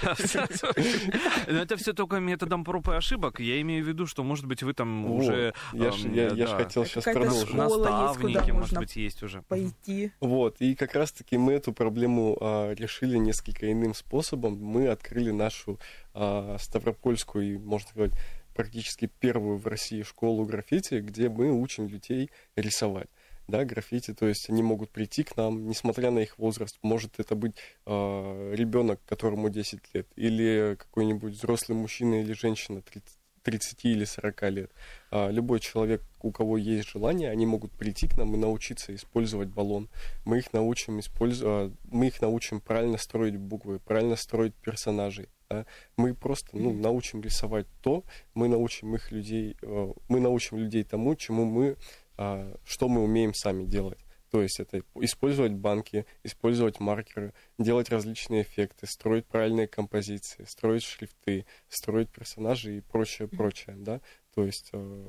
но 1.47 1.57
это 1.57 1.75
все 1.77 1.93
только 1.93 2.19
методом 2.19 2.63
проб 2.63 2.87
и 2.89 2.93
ошибок. 2.93 3.39
Я 3.39 3.59
имею 3.61 3.83
в 3.83 3.87
виду, 3.87 4.05
что, 4.05 4.23
может 4.23 4.45
быть, 4.45 4.61
вы 4.61 4.73
там 4.73 5.11
уже... 5.11 5.53
я, 5.73 5.91
ж, 5.91 6.05
эм, 6.05 6.13
я, 6.13 6.27
я 6.27 6.47
ж 6.47 6.51
да, 6.51 6.57
хотел 6.57 6.85
сейчас 6.85 7.03
продолжить. 7.05 7.53
Наставники, 7.53 8.51
может 8.51 8.53
можно 8.53 8.79
быть, 8.81 8.95
есть 8.95 9.23
уже. 9.23 9.41
Пойти. 9.43 10.11
Вот, 10.19 10.57
и 10.59 10.75
как 10.75 10.93
раз-таки 10.93 11.37
мы 11.37 11.53
эту 11.53 11.73
проблему 11.73 12.37
а, 12.39 12.73
решили 12.73 13.17
несколько 13.17 13.71
иным 13.71 13.95
способом. 13.95 14.57
Мы 14.61 14.87
открыли 14.87 15.31
нашу 15.31 15.79
а, 16.13 16.57
Ставропольскую 16.59 17.55
и, 17.55 17.57
можно 17.57 17.89
сказать, 17.89 18.11
практически 18.55 19.09
первую 19.19 19.57
в 19.57 19.67
России 19.67 20.03
школу 20.03 20.45
граффити, 20.45 20.99
где 20.99 21.27
мы 21.29 21.51
учим 21.51 21.87
людей 21.87 22.29
рисовать. 22.55 23.07
Да, 23.47 23.63
граффити, 23.63 24.13
то 24.13 24.27
есть 24.27 24.49
они 24.49 24.63
могут 24.63 24.89
прийти 24.89 25.23
к 25.23 25.37
нам, 25.37 25.67
несмотря 25.67 26.09
на 26.09 26.19
их 26.19 26.39
возраст, 26.39 26.77
может 26.81 27.19
это 27.19 27.35
быть 27.35 27.55
э, 27.85 28.53
ребенок, 28.55 28.99
которому 29.05 29.49
10 29.49 29.81
лет, 29.93 30.07
или 30.15 30.75
какой-нибудь 30.79 31.33
взрослый 31.33 31.77
мужчина 31.77 32.21
или 32.21 32.33
женщина 32.33 32.81
30, 32.81 33.17
30 33.45 33.85
или 33.85 34.03
40 34.03 34.41
лет. 34.51 34.71
А, 35.11 35.29
любой 35.29 35.59
человек, 35.59 36.01
у 36.21 36.31
кого 36.31 36.57
есть 36.57 36.89
желание, 36.89 37.29
они 37.29 37.45
могут 37.45 37.71
прийти 37.71 38.07
к 38.07 38.17
нам 38.17 38.33
и 38.33 38.37
научиться 38.37 38.93
использовать 38.93 39.49
баллон. 39.49 39.87
Мы 40.25 40.39
их 40.39 40.51
научим 40.51 40.99
использовать, 40.99 41.71
мы 41.91 42.07
их 42.07 42.21
научим 42.21 42.59
правильно 42.59 42.97
строить 42.97 43.37
буквы, 43.37 43.79
правильно 43.79 44.15
строить 44.15 44.55
персонажей. 44.55 45.29
да. 45.49 45.65
Мы 45.95 46.15
просто 46.15 46.57
ну, 46.57 46.73
научим 46.73 47.21
рисовать 47.21 47.67
то, 47.81 48.03
мы 48.33 48.47
научим 48.47 48.95
их 48.95 49.11
людей, 49.11 49.55
э, 49.61 49.93
мы 50.09 50.19
научим 50.19 50.57
людей 50.57 50.83
тому, 50.83 51.15
чему 51.15 51.45
мы, 51.45 51.71
а, 51.71 51.75
что 52.17 52.87
мы 52.87 53.03
умеем 53.03 53.33
сами 53.33 53.65
делать. 53.65 53.99
То 54.31 54.41
есть 54.41 54.59
это 54.59 54.81
использовать 54.95 55.53
банки, 55.53 56.05
использовать 56.23 56.79
маркеры, 56.79 57.33
делать 57.57 57.89
различные 57.89 58.41
эффекты, 58.41 58.85
строить 58.85 59.25
правильные 59.25 59.67
композиции, 59.67 60.43
строить 60.45 60.83
шрифты, 60.83 61.45
строить 61.69 62.09
персонажей 62.09 62.77
и 62.77 62.81
прочее, 62.81 63.27
прочее, 63.29 63.75
да. 63.79 64.01
То 64.33 64.43
есть 64.43 64.71
э, 64.73 65.05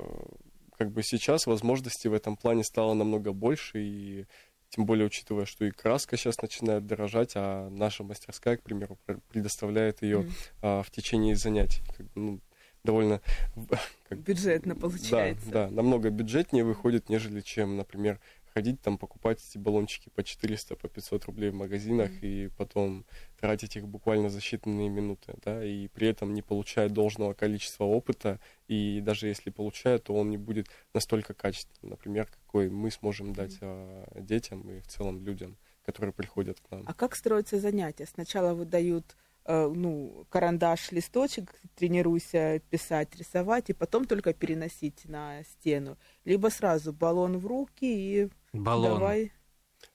как 0.77 0.91
бы 0.91 1.03
сейчас 1.03 1.45
возможностей 1.45 2.07
в 2.07 2.13
этом 2.13 2.37
плане 2.37 2.63
стало 2.63 2.93
намного 2.93 3.33
больше, 3.33 3.81
и 3.81 4.25
тем 4.69 4.85
более 4.85 5.07
учитывая, 5.07 5.45
что 5.45 5.65
и 5.65 5.71
краска 5.71 6.17
сейчас 6.17 6.41
начинает 6.41 6.85
дорожать, 6.85 7.31
а 7.35 7.69
наша 7.69 8.03
мастерская, 8.03 8.57
к 8.57 8.63
примеру, 8.63 8.97
пр- 9.05 9.19
предоставляет 9.29 10.01
ее 10.01 10.19
Мгм. 10.19 10.31
а, 10.61 10.83
в 10.83 10.91
течение 10.91 11.35
занятий. 11.35 11.81
Как 11.95 12.05
бы, 12.07 12.21
ну, 12.21 12.41
довольно 12.87 13.21
как 14.09 14.19
Бюджетно 14.19 14.75
получается. 14.75 15.51
Да, 15.51 15.67
да, 15.67 15.71
намного 15.75 16.09
бюджетнее 16.09 16.63
выходит, 16.63 17.09
нежели 17.09 17.41
чем, 17.41 17.75
например, 17.75 18.19
ходить 18.53 18.81
там 18.81 18.97
покупать 18.97 19.43
эти 19.47 19.57
баллончики 19.57 20.09
по 20.09 20.23
400, 20.23 20.75
по 20.77 20.87
500 20.87 21.25
рублей 21.25 21.51
в 21.51 21.55
магазинах 21.55 22.09
и 22.21 22.49
потом 22.57 23.05
тратить 23.39 23.75
их 23.75 23.87
буквально 23.87 24.29
за 24.29 24.39
считанные 24.39 24.89
минуты, 24.89 25.35
да, 25.43 25.63
и 25.63 25.89
при 25.89 26.07
этом 26.07 26.33
не 26.33 26.41
получая 26.41 26.89
должного 26.89 27.33
количества 27.33 27.83
опыта, 27.83 28.39
и 28.67 29.01
даже 29.01 29.27
если 29.27 29.51
получая, 29.51 29.99
то 29.99 30.15
он 30.15 30.31
не 30.31 30.37
будет 30.37 30.67
настолько 30.93 31.33
качественным, 31.33 31.91
например, 31.91 32.25
какой 32.25 32.69
мы 32.69 32.89
сможем 32.89 33.33
дать 33.33 33.57
а, 33.61 34.05
детям 34.19 34.67
и 34.71 34.79
в 34.79 34.87
целом 34.87 35.23
людям, 35.23 35.57
которые 35.85 36.13
приходят 36.13 36.59
к 36.59 36.71
нам. 36.71 36.83
А 36.87 36.93
как 36.93 37.15
строятся 37.15 37.59
занятия? 37.59 38.07
Сначала 38.07 38.53
выдают 38.53 39.15
ну, 39.47 40.25
карандаш, 40.29 40.91
листочек, 40.91 41.59
тренируйся 41.75 42.61
писать, 42.69 43.15
рисовать, 43.15 43.69
и 43.69 43.73
потом 43.73 44.05
только 44.05 44.33
переносить 44.33 45.05
на 45.05 45.43
стену. 45.43 45.97
Либо 46.25 46.49
сразу 46.49 46.93
баллон 46.93 47.37
в 47.37 47.47
руки 47.47 47.85
и 47.85 48.29
Баллон. 48.53 48.99
давай. 48.99 49.31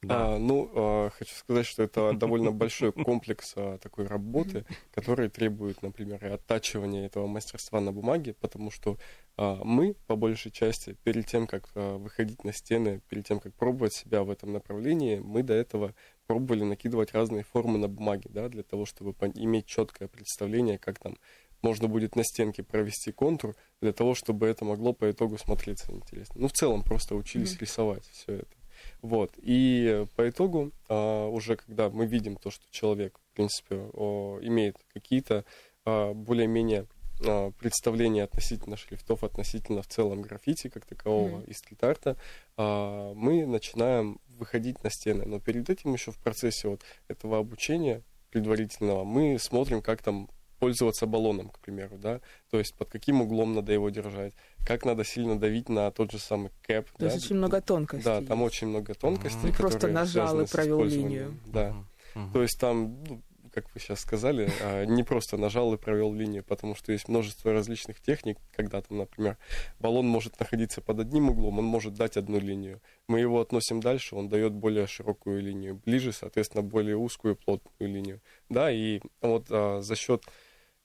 Да. 0.02 0.34
А, 0.34 0.38
ну, 0.38 0.70
а, 0.74 1.10
хочу 1.10 1.34
сказать, 1.34 1.64
что 1.64 1.84
это 1.84 2.12
довольно 2.12 2.50
большой 2.50 2.92
комплекс 2.92 3.52
а, 3.56 3.78
такой 3.78 4.06
работы, 4.06 4.64
который 4.92 5.28
требует, 5.28 5.82
например, 5.82 6.24
и 6.24 6.28
оттачивания 6.28 7.06
этого 7.06 7.28
мастерства 7.28 7.80
на 7.80 7.92
бумаге, 7.92 8.34
потому 8.34 8.70
что 8.72 8.98
а, 9.36 9.60
мы, 9.62 9.94
по 10.08 10.16
большей 10.16 10.50
части, 10.50 10.96
перед 11.04 11.26
тем, 11.26 11.46
как 11.46 11.70
а, 11.74 11.98
выходить 11.98 12.42
на 12.42 12.52
стены, 12.52 13.00
перед 13.08 13.26
тем, 13.26 13.38
как 13.38 13.54
пробовать 13.54 13.92
себя 13.92 14.24
в 14.24 14.30
этом 14.30 14.52
направлении, 14.52 15.20
мы 15.20 15.44
до 15.44 15.54
этого 15.54 15.94
пробовали 16.26 16.64
накидывать 16.64 17.12
разные 17.12 17.44
формы 17.44 17.78
на 17.78 17.88
бумаге, 17.88 18.28
да, 18.30 18.48
для 18.48 18.62
того, 18.62 18.86
чтобы 18.86 19.14
иметь 19.34 19.66
четкое 19.66 20.08
представление, 20.08 20.78
как 20.78 20.98
там 20.98 21.16
можно 21.62 21.88
будет 21.88 22.16
на 22.16 22.24
стенке 22.24 22.62
провести 22.62 23.12
контур, 23.12 23.54
для 23.80 23.92
того, 23.92 24.14
чтобы 24.14 24.46
это 24.46 24.64
могло 24.64 24.92
по 24.92 25.10
итогу 25.10 25.38
смотреться 25.38 25.92
интересно. 25.92 26.34
Ну, 26.40 26.48
в 26.48 26.52
целом, 26.52 26.82
просто 26.82 27.14
учились 27.14 27.52
Мгм. 27.52 27.60
рисовать 27.60 28.04
все 28.08 28.34
это. 28.34 28.56
Вот. 29.00 29.32
И 29.36 30.06
по 30.16 30.28
итогу, 30.28 30.72
а, 30.88 31.28
уже 31.28 31.56
когда 31.56 31.88
мы 31.88 32.06
видим 32.06 32.36
то, 32.36 32.50
что 32.50 32.64
человек, 32.70 33.18
в 33.30 33.36
принципе, 33.36 33.76
о, 33.92 34.38
имеет 34.42 34.76
какие-то 34.92 35.44
а, 35.84 36.12
более-менее 36.14 36.86
а, 37.24 37.52
представления 37.52 38.24
относительно 38.24 38.76
шрифтов, 38.76 39.22
относительно 39.22 39.82
в 39.82 39.86
целом 39.86 40.22
граффити 40.22 40.68
как 40.68 40.84
такового 40.84 41.38
Мгм. 41.38 41.44
и 41.44 41.52
стрит-арта, 41.52 42.16
мы 42.56 43.46
начинаем 43.46 44.20
выходить 44.42 44.82
на 44.84 44.90
стены. 44.90 45.24
Но 45.24 45.40
перед 45.40 45.70
этим 45.70 45.92
еще 45.92 46.10
в 46.10 46.18
процессе 46.18 46.68
вот 46.68 46.82
этого 47.08 47.38
обучения 47.38 48.02
предварительного 48.30 49.04
мы 49.04 49.38
смотрим, 49.38 49.82
как 49.82 50.02
там 50.02 50.28
пользоваться 50.58 51.06
баллоном, 51.06 51.48
к 51.50 51.58
примеру, 51.58 51.98
да, 51.98 52.20
то 52.50 52.58
есть 52.58 52.74
под 52.76 52.88
каким 52.88 53.20
углом 53.20 53.52
надо 53.52 53.72
его 53.72 53.90
держать, 53.90 54.32
как 54.64 54.84
надо 54.84 55.04
сильно 55.04 55.36
давить 55.36 55.68
на 55.68 55.90
тот 55.90 56.12
же 56.12 56.20
самый 56.20 56.50
кэп, 56.62 56.88
То 56.92 56.98
да, 56.98 57.06
есть 57.06 57.24
очень 57.24 57.36
много 57.36 57.60
тонкостей. 57.60 58.04
да, 58.04 58.22
там 58.22 58.42
очень 58.42 58.68
много 58.68 58.94
тонкостей. 58.94 59.48
Мгм. 59.48 59.56
Просто 59.56 59.88
нажал 59.88 60.40
и 60.40 60.46
провел 60.46 60.84
линию. 60.84 61.36
Да. 61.46 61.74
Мгм. 62.14 62.32
То 62.32 62.42
есть 62.42 62.60
там, 62.60 63.02
ну, 63.08 63.22
как 63.52 63.72
вы 63.74 63.80
сейчас 63.80 64.00
сказали, 64.00 64.50
а, 64.62 64.84
не 64.84 65.02
просто 65.02 65.36
нажал 65.36 65.74
и 65.74 65.76
провел 65.76 66.12
линию, 66.12 66.42
потому 66.42 66.74
что 66.74 66.92
есть 66.92 67.08
множество 67.08 67.52
различных 67.52 68.00
техник, 68.00 68.38
когда 68.52 68.80
там, 68.80 68.98
например, 68.98 69.36
баллон 69.78 70.06
может 70.06 70.40
находиться 70.40 70.80
под 70.80 71.00
одним 71.00 71.30
углом, 71.30 71.58
он 71.58 71.64
может 71.64 71.94
дать 71.94 72.16
одну 72.16 72.40
линию. 72.40 72.80
Мы 73.08 73.20
его 73.20 73.40
относим 73.40 73.80
дальше, 73.80 74.16
он 74.16 74.28
дает 74.28 74.52
более 74.52 74.86
широкую 74.86 75.42
линию, 75.42 75.80
ближе, 75.84 76.12
соответственно, 76.12 76.62
более 76.62 76.96
узкую 76.96 77.36
плотную 77.36 77.92
линию. 77.92 78.20
Да, 78.48 78.70
и 78.70 79.00
вот 79.20 79.46
а, 79.50 79.80
за 79.82 79.96
счет 79.96 80.24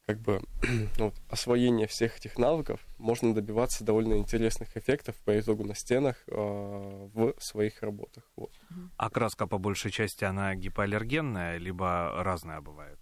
как 0.07 0.21
бы 0.21 0.41
вот, 0.97 1.13
освоения 1.29 1.85
всех 1.85 2.17
этих 2.17 2.37
навыков 2.37 2.79
можно 2.97 3.35
добиваться 3.35 3.83
довольно 3.83 4.13
интересных 4.13 4.77
эффектов 4.77 5.15
по 5.17 5.37
итогу 5.37 5.65
на 5.65 5.75
стенах 5.75 6.15
э, 6.27 6.31
в 6.33 7.35
своих 7.39 7.81
работах. 7.81 8.23
Вот. 8.37 8.51
А 8.95 9.09
краска 9.09 9.47
по 9.47 9.57
большей 9.57 9.91
части 9.91 10.23
она 10.23 10.55
гипоаллергенная, 10.55 11.57
либо 11.57 12.23
разная 12.23 12.61
бывает? 12.61 12.97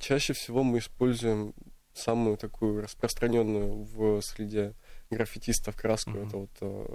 Чаще 0.00 0.32
всего 0.32 0.64
мы 0.64 0.78
используем 0.78 1.54
самую 1.94 2.36
такую 2.36 2.82
распространенную 2.82 3.84
в 3.84 4.20
среде 4.20 4.74
граффитистов 5.10 5.76
краску. 5.76 6.10
Мгм. 6.10 6.26
Это 6.26 6.36
вот 6.36 6.50
э, 6.60 6.86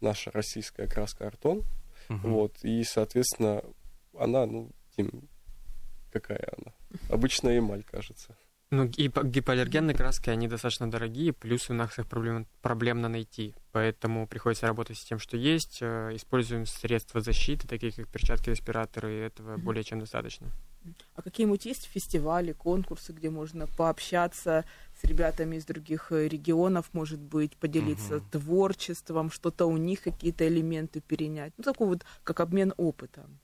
наша 0.00 0.30
российская 0.30 0.86
краска 0.86 1.26
Артон. 1.26 1.62
Мгм. 2.08 2.32
Вот, 2.32 2.56
и, 2.62 2.82
соответственно, 2.84 3.62
она, 4.18 4.46
ну, 4.46 4.70
какая 6.10 6.48
она? 6.56 6.72
Обычная 7.08 7.58
эмаль, 7.58 7.82
кажется. 7.84 8.36
Ну, 8.72 8.84
гипо- 8.84 9.24
гипоаллергенные 9.24 9.96
краски, 9.96 10.30
они 10.30 10.46
достаточно 10.46 10.88
дорогие, 10.88 11.32
плюс 11.32 11.70
у 11.70 11.74
нас 11.74 11.98
их 11.98 12.06
проблем, 12.06 12.46
проблемно 12.62 13.08
найти. 13.08 13.52
Поэтому 13.72 14.28
приходится 14.28 14.68
работать 14.68 14.96
с 14.96 15.04
тем, 15.04 15.18
что 15.18 15.36
есть. 15.36 15.78
э, 15.80 16.14
Используем 16.14 16.66
средства 16.66 17.20
защиты, 17.20 17.66
такие 17.66 17.90
как 17.90 18.06
перчатки, 18.08 18.50
респираторы, 18.50 19.12
и 19.12 19.20
этого 19.22 19.56
Мгм. 19.56 19.64
более 19.64 19.82
чем 19.82 19.98
достаточно. 19.98 20.46
А 21.14 21.22
какие-нибудь 21.22 21.66
есть 21.66 21.86
фестивали, 21.86 22.52
конкурсы, 22.52 23.12
где 23.12 23.28
можно 23.28 23.66
пообщаться 23.66 24.64
с 24.98 25.04
ребятами 25.04 25.56
из 25.56 25.64
других 25.64 26.12
э, 26.12 26.28
регионов, 26.28 26.90
может 26.92 27.20
быть, 27.20 27.56
поделиться 27.56 28.14
Мгм. 28.14 28.30
творчеством, 28.30 29.30
что-то 29.32 29.66
у 29.66 29.76
них, 29.76 30.02
какие-то 30.02 30.46
элементы 30.46 31.00
перенять? 31.00 31.52
Ну, 31.58 31.64
такой 31.64 31.88
вот, 31.88 32.04
как 32.22 32.38
обмен 32.40 32.72
опытом. 32.76 33.40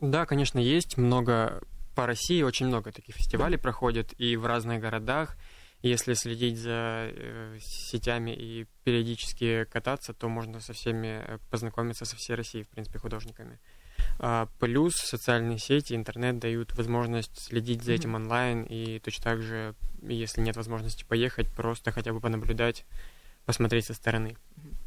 Да, 0.00 0.24
конечно, 0.24 0.58
есть 0.60 0.96
много 0.96 1.62
по 1.94 2.06
России, 2.06 2.42
очень 2.42 2.66
много 2.66 2.92
таких 2.92 3.16
фестивалей 3.16 3.58
проходит 3.58 4.18
и 4.18 4.36
в 4.36 4.46
разных 4.46 4.80
городах. 4.80 5.36
Если 5.82 6.14
следить 6.14 6.58
за 6.58 7.10
э, 7.10 7.58
сетями 7.60 8.30
и 8.30 8.66
периодически 8.84 9.64
кататься, 9.64 10.14
то 10.14 10.28
можно 10.28 10.60
со 10.60 10.72
всеми 10.72 11.22
э, 11.24 11.38
познакомиться 11.50 12.04
со 12.04 12.16
всей 12.16 12.36
Россией, 12.36 12.64
в 12.64 12.68
принципе, 12.68 13.00
художниками. 13.00 13.58
А, 14.18 14.46
Плюс 14.58 14.94
социальные 14.94 15.58
сети, 15.58 15.94
интернет 15.94 16.38
дают 16.38 16.74
возможность 16.74 17.40
следить 17.40 17.82
за 17.82 17.92
этим 17.92 18.14
онлайн 18.14 18.62
и 18.62 19.00
точно 19.00 19.24
так 19.24 19.42
же, 19.42 19.74
если 20.02 20.40
нет 20.40 20.56
возможности 20.56 21.04
поехать, 21.04 21.50
просто 21.52 21.90
хотя 21.90 22.12
бы 22.12 22.20
понаблюдать, 22.20 22.84
посмотреть 23.44 23.86
со 23.86 23.94
стороны. 23.94 24.36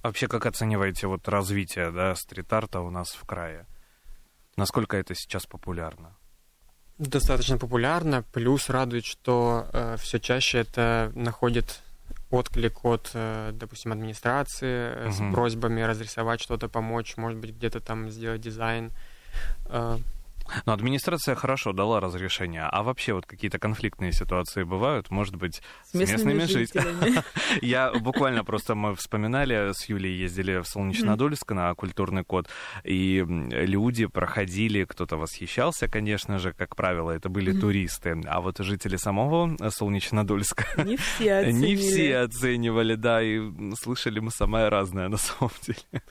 Вообще, 0.03 0.27
как 0.27 0.45
оцениваете 0.45 1.07
вот 1.07 1.27
развитие 1.27 1.91
да, 1.91 2.15
стрит-арта 2.15 2.79
у 2.79 2.89
нас 2.89 3.11
в 3.13 3.25
крае? 3.25 3.65
Насколько 4.55 4.97
это 4.97 5.13
сейчас 5.15 5.45
популярно? 5.45 6.15
Достаточно 6.97 7.57
популярно, 7.57 8.23
плюс 8.31 8.69
радует, 8.69 9.05
что 9.05 9.67
все 9.99 10.19
чаще 10.19 10.59
это 10.59 11.11
находит 11.13 11.81
отклик 12.31 12.83
от, 12.85 13.11
э, 13.13 13.51
допустим, 13.53 13.91
администрации 13.91 15.07
э, 15.07 15.11
с 15.11 15.19
Мгм. 15.19 15.33
просьбами 15.33 15.81
разрисовать 15.81 16.41
что-то, 16.41 16.67
помочь, 16.67 17.17
может 17.17 17.39
быть, 17.39 17.51
где-то 17.51 17.79
там 17.79 18.09
сделать 18.09 18.41
дизайн. 18.41 18.91
Э, 19.67 19.97
Ну, 20.65 20.73
администрация 20.73 21.35
хорошо 21.35 21.73
дала 21.73 21.99
разрешение, 21.99 22.63
а 22.63 22.83
вообще 22.83 23.13
вот 23.13 23.25
какие-то 23.25 23.59
конфликтные 23.59 24.11
ситуации 24.11 24.63
бывают, 24.63 25.09
может 25.11 25.35
быть, 25.35 25.61
С 25.83 25.93
местными, 25.93 26.43
жить- 26.45 26.73
жителями. 26.73 27.23
Я 27.61 27.91
буквально 27.91 28.43
просто 28.43 28.75
мы 28.75 28.95
вспоминали, 28.95 29.71
с 29.73 29.89
Юлей 29.89 30.15
ездили 30.15 30.59
в 30.61 30.67
Солнечнодольск 30.67 31.51
на 31.51 31.73
культурный 31.75 32.23
код, 32.23 32.47
и 32.83 33.25
люди 33.27 34.05
проходили, 34.05 34.83
кто-то 34.85 35.17
восхищался, 35.17 35.87
конечно 35.87 36.39
же, 36.39 36.53
как 36.53 36.75
правило, 36.75 37.11
это 37.11 37.29
были 37.29 37.51
туристы, 37.59 38.21
а 38.25 38.41
вот 38.41 38.57
жители 38.59 38.97
самого 38.97 39.55
Солнечнодольска 39.69 40.65
Не 41.51 41.75
все 41.75 42.17
оценивали, 42.25 42.95
да, 42.95 43.21
и 43.21 43.41
слышали 43.81 44.19
мы 44.19 44.31
самое 44.31 44.69
разное 44.69 45.09
на 45.09 45.17
самом 45.17 45.51
деле. 45.65 46.01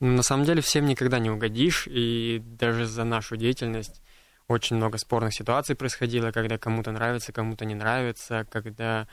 Ну, 0.00 0.12
на 0.12 0.22
самом 0.22 0.44
деле 0.44 0.60
всем 0.60 0.86
никогда 0.86 1.18
не 1.18 1.30
угодишь, 1.30 1.86
и 1.88 2.40
даже 2.44 2.86
за 2.86 3.04
нашу 3.04 3.36
деятельность 3.36 4.00
очень 4.46 4.76
много 4.76 4.98
спорных 4.98 5.34
ситуаций 5.34 5.76
происходило, 5.76 6.30
когда 6.32 6.56
кому-то 6.58 6.90
нравится, 6.90 7.32
кому-то 7.32 7.64
не 7.64 7.74
нравится, 7.74 8.46
когда 8.50 9.06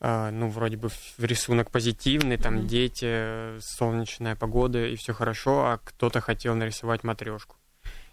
э, 0.00 0.30
ну, 0.30 0.48
вроде 0.48 0.76
бы 0.76 0.90
рисунок 1.18 1.70
позитивный, 1.70 2.36
там 2.36 2.56
Мгм. 2.56 2.66
дети, 2.66 3.60
солнечная 3.60 4.34
погода, 4.34 4.84
и 4.86 4.96
все 4.96 5.12
хорошо, 5.12 5.66
а 5.66 5.78
кто-то 5.84 6.20
хотел 6.20 6.54
нарисовать 6.54 7.04
матрешку. 7.04 7.56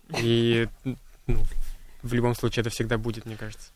И 0.17 0.67
ну, 1.27 1.43
в 2.01 2.13
любом 2.13 2.35
случае 2.35 2.61
это 2.61 2.69
всегда 2.69 2.97
будет, 2.97 3.25
мне 3.25 3.35
кажется. 3.35 3.71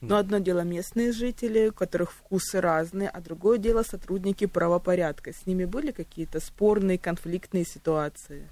Но 0.00 0.16
одно 0.16 0.38
дело 0.38 0.60
местные 0.60 1.12
жители, 1.12 1.68
у 1.68 1.72
которых 1.72 2.12
вкусы 2.12 2.60
разные, 2.60 3.08
а 3.08 3.20
другое 3.20 3.58
дело 3.58 3.82
сотрудники 3.82 4.46
правопорядка. 4.46 5.32
С 5.32 5.46
ними 5.46 5.64
были 5.64 5.92
какие-то 5.92 6.40
спорные, 6.40 6.98
конфликтные 6.98 7.64
ситуации? 7.64 8.48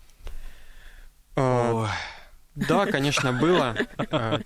Ой, 1.37 1.89
Да, 2.55 2.87
конечно, 2.87 3.33
было. 3.33 3.77
Э, 4.11 4.39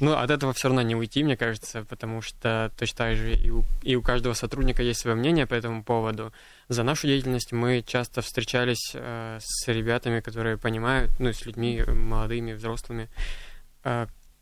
Но 0.00 0.18
от 0.18 0.30
этого 0.30 0.54
все 0.54 0.68
равно 0.68 0.80
не 0.80 0.96
уйти, 0.96 1.22
мне 1.22 1.36
кажется, 1.36 1.84
потому 1.84 2.22
что 2.22 2.72
точно 2.78 2.96
так 2.96 3.16
же 3.16 3.34
и 3.34 3.50
у, 3.50 3.64
и 3.82 3.96
у 3.96 4.02
каждого 4.02 4.32
сотрудника 4.32 4.82
есть 4.82 5.00
свое 5.00 5.14
мнение 5.14 5.46
по 5.46 5.54
этому 5.54 5.84
поводу. 5.84 6.32
За 6.68 6.82
нашу 6.82 7.06
деятельность 7.06 7.52
мы 7.52 7.82
часто 7.86 8.22
встречались 8.22 8.92
э, 8.94 9.38
с 9.42 9.68
ребятами, 9.68 10.20
которые 10.20 10.56
понимают, 10.56 11.10
ну, 11.18 11.32
с 11.32 11.44
людьми 11.44 11.82
молодыми, 11.86 12.52
взрослыми, 12.52 13.08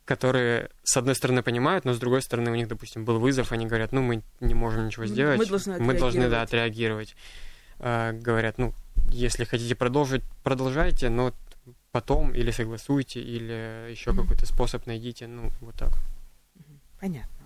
которые, 0.04 0.70
с 0.82 0.96
одной 0.96 1.14
стороны, 1.14 1.42
понимают, 1.42 1.84
но 1.84 1.92
с 1.92 1.98
другой 1.98 2.22
стороны, 2.22 2.50
у 2.50 2.54
них, 2.54 2.66
допустим, 2.66 3.04
был 3.04 3.18
вызов, 3.18 3.52
они 3.52 3.66
говорят, 3.66 3.92
ну, 3.92 4.00
мы 4.02 4.22
не 4.40 4.54
можем 4.54 4.86
ничего 4.86 5.02
Мы 5.02 5.08
сделать. 5.08 5.48
должны 5.48 5.78
Мы 5.78 5.94
должны, 5.94 6.28
да, 6.30 6.42
отреагировать». 6.42 7.14
Э, 7.78 8.12
Говорят, 8.12 8.58
ну, 8.58 8.72
если 9.10 9.44
хотите 9.44 9.74
продолжить, 9.74 10.22
продолжайте, 10.42 11.10
но 11.10 11.32
потом 11.92 12.32
или 12.32 12.50
согласуйте, 12.50 13.20
или 13.20 13.90
еще 13.90 14.12
Мгм. 14.12 14.22
какой-то 14.22 14.46
способ 14.46 14.86
найдите, 14.86 15.26
ну, 15.26 15.50
вот 15.60 15.74
так. 15.74 15.92
Понятно. 17.00 17.37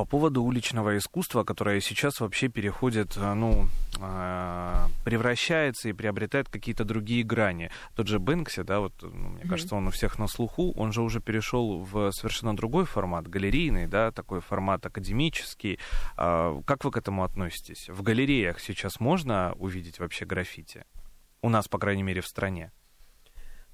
По 0.00 0.06
поводу 0.06 0.42
уличного 0.42 0.96
искусства, 0.96 1.44
которое 1.44 1.78
сейчас 1.82 2.20
вообще 2.20 2.48
переходит, 2.48 3.18
э, 3.18 3.34
ну, 3.34 3.68
э, 4.00 4.86
превращается 5.04 5.90
и 5.90 5.92
приобретает 5.92 6.48
какие-то 6.48 6.84
другие 6.84 7.22
грани. 7.22 7.70
Тот 7.96 8.06
же 8.06 8.18
Бэнкси, 8.18 8.62
да, 8.62 8.80
вот, 8.80 8.94
ну, 9.02 9.10
мне 9.10 9.40
Мгм. 9.40 9.50
кажется, 9.50 9.76
он 9.76 9.88
у 9.88 9.90
всех 9.90 10.18
на 10.18 10.26
слуху, 10.26 10.72
он 10.72 10.92
же 10.92 11.02
уже 11.02 11.20
перешел 11.20 11.80
в 11.80 12.12
совершенно 12.12 12.56
другой 12.56 12.86
формат, 12.86 13.28
галерейный, 13.28 13.86
да, 13.88 14.10
такой 14.10 14.40
формат 14.40 14.86
академический. 14.86 15.78
А, 16.16 16.58
Как 16.64 16.82
вы 16.84 16.92
к 16.92 16.96
этому 16.96 17.22
относитесь? 17.22 17.90
В 17.90 18.00
галереях 18.00 18.58
сейчас 18.58 19.00
можно 19.00 19.52
увидеть 19.58 19.98
вообще 19.98 20.24
граффити? 20.24 20.86
У 21.42 21.50
нас, 21.50 21.68
по 21.68 21.78
крайней 21.78 22.04
мере, 22.04 22.22
в 22.22 22.26
стране. 22.26 22.72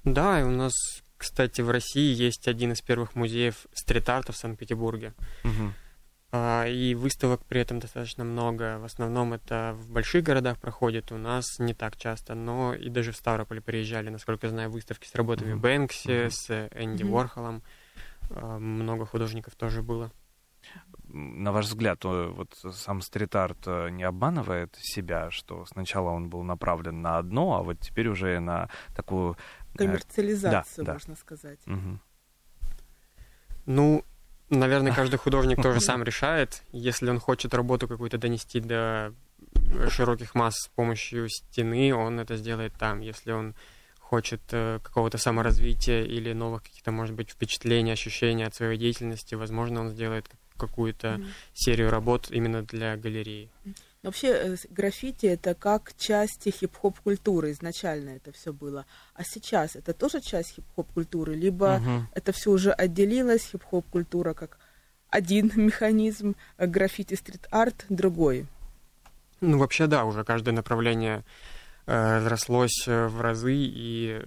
Да, 0.03 0.41
и 0.41 0.43
у 0.43 0.51
нас, 0.51 0.73
кстати, 1.15 1.61
в 1.61 1.69
России 1.69 2.13
есть 2.13 2.49
один 2.49 2.73
из 2.73 2.81
первых 2.81 3.15
музеев 3.15 3.65
стрит-арта 3.73 4.33
в 4.33 4.35
Санкт-Петербурге. 4.35 5.13
Мгм. 5.45 5.73
А, 6.31 6.65
И 6.67 6.93
выставок 6.93 7.45
при 7.45 7.61
этом 7.61 7.79
достаточно 7.79 8.23
много. 8.23 8.79
В 8.79 8.85
основном 8.85 9.33
это 9.33 9.73
в 9.79 9.89
больших 9.89 10.23
городах 10.23 10.57
проходит, 10.59 11.11
у 11.11 11.17
нас 11.17 11.57
не 11.59 11.73
так 11.73 11.95
часто, 11.97 12.35
но 12.35 12.73
и 12.73 12.89
даже 12.89 13.11
в 13.11 13.15
Ставрополе 13.15 13.61
приезжали, 13.61 14.09
насколько 14.09 14.47
я 14.47 14.51
знаю, 14.51 14.69
выставки 14.69 15.07
с 15.07 15.15
работами 15.15 15.53
Мгм. 15.53 15.61
Бэнкси, 15.61 16.07
Мгм. 16.23 16.31
с 16.31 16.49
Энди 16.75 17.03
Мгм. 17.03 17.13
Уорхолом. 17.13 17.63
А, 18.29 18.59
Много 18.59 19.05
художников 19.05 19.55
тоже 19.55 19.81
было. 19.81 20.11
На 21.09 21.53
ваш 21.53 21.67
взгляд, 21.67 22.03
э, 22.03 22.27
вот 22.27 22.53
сам 22.75 23.01
стрит-арт 23.01 23.59
э, 23.67 23.89
не 23.91 24.03
обманывает 24.03 24.75
себя, 24.81 25.31
что 25.31 25.65
сначала 25.65 26.09
он 26.09 26.29
был 26.29 26.43
направлен 26.43 27.01
на 27.01 27.17
одно, 27.17 27.55
а 27.55 27.63
вот 27.63 27.79
теперь 27.79 28.09
уже 28.09 28.39
на 28.41 28.69
такую... 28.93 29.37
э, 29.75 29.77
Коммерциализацию, 29.77 30.83
да. 30.85 30.93
можно 30.93 31.15
сказать. 31.15 31.59
мгм. 31.65 32.01
Ну, 33.65 34.03
наверное, 34.49 34.91
каждый 34.95 35.17
художник 35.17 35.61
тоже 35.61 35.81
сам 35.81 36.03
решает. 36.03 36.63
Если 36.71 37.09
он 37.09 37.19
хочет 37.19 37.53
работу 37.53 37.87
какую-то 37.87 38.17
донести 38.17 38.59
до 38.59 39.13
широких 39.89 40.35
масс 40.35 40.55
с 40.55 40.67
помощью 40.69 41.29
стены, 41.29 41.93
он 41.93 42.19
это 42.19 42.37
сделает 42.37 42.73
там. 42.73 43.01
Если 43.01 43.31
он 43.31 43.55
хочет 43.99 44.41
э, 44.51 44.79
какого-то 44.81 45.17
саморазвития 45.17 46.03
или 46.03 46.31
новых 46.31 46.63
каких-то, 46.63 46.91
может 46.91 47.15
быть, 47.15 47.31
впечатлений, 47.31 47.91
ощущений 47.91 48.43
от 48.43 48.55
своей 48.55 48.77
деятельности, 48.77 49.35
возможно, 49.35 49.81
он 49.81 49.89
сделает 49.89 50.25
какую-то 50.55 51.21
серию 51.53 51.89
работ 51.89 52.31
именно 52.31 52.61
для 52.63 52.95
галереи. 52.95 53.49
Вообще 54.07 54.27
э, 54.29 54.55
граффити 54.69 55.25
это 55.25 55.53
как 55.53 55.93
части 55.97 56.47
хип-хоп 56.49 56.97
культуры 57.01 57.51
изначально 57.51 58.11
это 58.11 58.31
все 58.31 58.53
было. 58.53 58.85
А 59.13 59.23
сейчас 59.25 59.75
это 59.75 59.93
тоже 59.93 60.21
часть 60.21 60.55
хип-хоп 60.55 60.87
культуры, 60.93 61.35
либо 61.35 61.79
Мгм. 61.79 62.07
это 62.13 62.31
все 62.31 62.51
уже 62.51 62.71
отделилось, 62.71 63.49
хип-хоп 63.51 63.85
культура 63.89 64.33
как 64.33 64.59
один 65.09 65.51
механизм, 65.57 66.37
а 66.55 66.67
граффити 66.67 67.15
стрит-арт 67.15 67.85
другой. 67.89 68.47
Ну, 69.41 69.57
вообще, 69.57 69.87
да, 69.87 70.05
уже 70.05 70.23
каждое 70.23 70.53
направление 70.53 71.25
э, 71.85 72.17
разрослось 72.19 72.87
э, 72.87 73.07
в 73.07 73.19
разы 73.19 73.55
и 73.55 74.21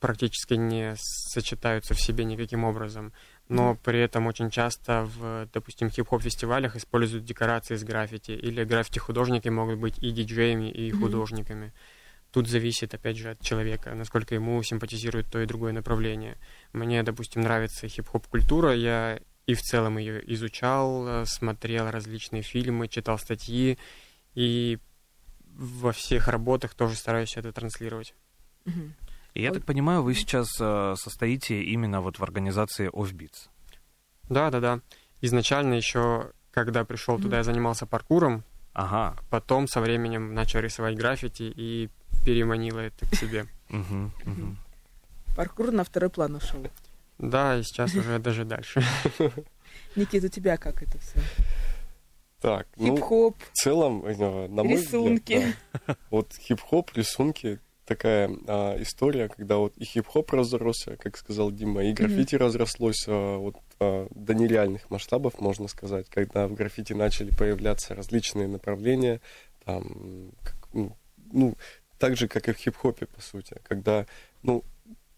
практически 0.00 0.54
не 0.54 0.94
сочетаются 0.96 1.92
в 1.92 2.00
себе 2.00 2.24
никаким 2.24 2.64
образом. 2.64 3.12
Но 3.48 3.76
при 3.76 4.00
этом 4.00 4.26
очень 4.26 4.50
часто 4.50 5.04
в, 5.04 5.48
допустим, 5.52 5.90
хип-хоп-фестивалях 5.90 6.76
используют 6.76 7.24
декорации 7.24 7.76
с 7.76 7.84
граффити, 7.84 8.32
или 8.32 8.64
граффити-художники 8.64 9.48
могут 9.48 9.78
быть 9.78 9.98
и 10.02 10.10
диджеями, 10.10 10.70
и 10.70 10.90
Мгм. 10.90 11.00
художниками. 11.00 11.72
Тут 12.32 12.48
зависит, 12.48 12.92
опять 12.92 13.16
же, 13.16 13.30
от 13.30 13.40
человека, 13.40 13.94
насколько 13.94 14.34
ему 14.34 14.62
симпатизирует 14.62 15.26
то 15.30 15.40
и 15.40 15.46
другое 15.46 15.72
направление. 15.72 16.36
Мне, 16.72 17.02
допустим, 17.02 17.42
нравится 17.42 17.88
хип-хоп-культура, 17.88 18.74
я 18.74 19.20
и 19.46 19.54
в 19.54 19.62
целом 19.62 19.96
ее 19.98 20.20
изучал, 20.34 21.24
смотрел 21.24 21.88
различные 21.90 22.42
фильмы, 22.42 22.88
читал 22.88 23.16
статьи, 23.18 23.78
и 24.34 24.78
во 25.54 25.92
всех 25.92 26.28
работах 26.28 26.74
тоже 26.74 26.96
стараюсь 26.96 27.36
это 27.36 27.52
транслировать. 27.52 28.14
Мгм. 28.64 28.94
И 29.36 29.42
я 29.42 29.52
так 29.52 29.66
понимаю, 29.66 30.02
вы 30.02 30.14
сейчас 30.14 30.48
э, 30.58 30.94
состоите 30.96 31.62
именно 31.62 32.00
вот 32.00 32.18
в 32.18 32.22
организации 32.22 32.88
Offbeats. 32.88 33.50
Да, 34.30 34.50
да, 34.50 34.60
да. 34.60 34.80
Изначально 35.20 35.74
еще, 35.74 36.30
когда 36.52 36.86
пришел 36.86 37.18
туда, 37.18 37.36
я 37.36 37.42
занимался 37.44 37.84
паркуром, 37.84 38.44
Ага. 38.72 39.14
потом 39.28 39.68
со 39.68 39.82
временем 39.82 40.32
начал 40.32 40.60
рисовать 40.60 40.96
граффити 40.96 41.52
и 41.54 41.90
переманило 42.24 42.80
это 42.80 43.06
к 43.06 43.14
себе. 43.14 43.46
Паркур 45.36 45.70
на 45.70 45.84
второй 45.84 46.08
план 46.08 46.36
ушел. 46.36 46.66
Да, 47.18 47.58
и 47.58 47.62
сейчас 47.62 47.94
уже 47.94 48.18
даже 48.18 48.46
дальше. 48.46 48.82
Никит, 49.96 50.24
у 50.24 50.28
тебя 50.28 50.56
как 50.56 50.82
это 50.82 50.96
все? 50.98 51.20
Так, 52.40 52.66
ну, 52.76 52.96
Хип-хоп, 52.96 53.36
в 53.52 53.52
целом, 53.52 54.02
э, 54.06 54.48
на 54.48 54.64
мой 54.64 54.72
Рисунки. 54.76 55.34
взгляд, 55.36 55.54
да. 55.86 55.96
вот 56.10 56.32
хип-хоп, 56.40 56.90
рисунки, 56.94 57.60
такая 57.86 58.30
а, 58.46 58.76
история, 58.82 59.28
когда 59.28 59.56
вот 59.56 59.76
и 59.76 59.84
хип-хоп 59.84 60.32
разросся, 60.32 60.96
как 60.96 61.16
сказал 61.16 61.50
Дима, 61.50 61.84
и 61.84 61.92
граффити 61.92 62.34
разрослось 62.34 63.04
а, 63.06 63.38
вот 63.38 63.56
а, 63.80 64.08
до 64.10 64.34
нереальных 64.34 64.90
масштабов, 64.90 65.40
можно 65.40 65.68
сказать, 65.68 66.06
когда 66.10 66.48
в 66.48 66.54
граффити 66.54 66.92
начали 66.92 67.30
появляться 67.30 67.94
различные 67.94 68.48
направления, 68.48 69.20
там, 69.64 70.32
как, 70.42 70.56
ну, 70.72 70.96
ну, 71.32 71.56
так 71.98 72.16
же, 72.16 72.28
как 72.28 72.48
и 72.48 72.52
в 72.52 72.56
хип-хопе, 72.56 73.06
по 73.06 73.20
сути, 73.20 73.56
когда, 73.62 74.06
ну, 74.42 74.64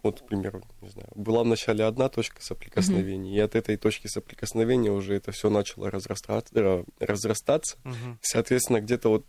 вот, 0.02 0.20
к 0.20 0.26
примеру, 0.26 0.62
не 0.80 0.90
знаю, 0.90 1.08
была 1.16 1.42
вначале 1.42 1.84
одна 1.84 2.08
точка 2.08 2.40
соприкосновения, 2.40 3.36
и 3.36 3.40
от 3.40 3.56
этой 3.56 3.76
точки 3.76 4.06
соприкосновения 4.06 4.92
уже 4.92 5.14
это 5.14 5.32
все 5.32 5.50
начало 5.50 5.90
разрастаться, 5.90 6.84
разрастаться, 7.00 7.76
Мгм. 7.84 8.18
Соответственно, 8.22 8.80
где-то 8.80 9.08
вот 9.08 9.26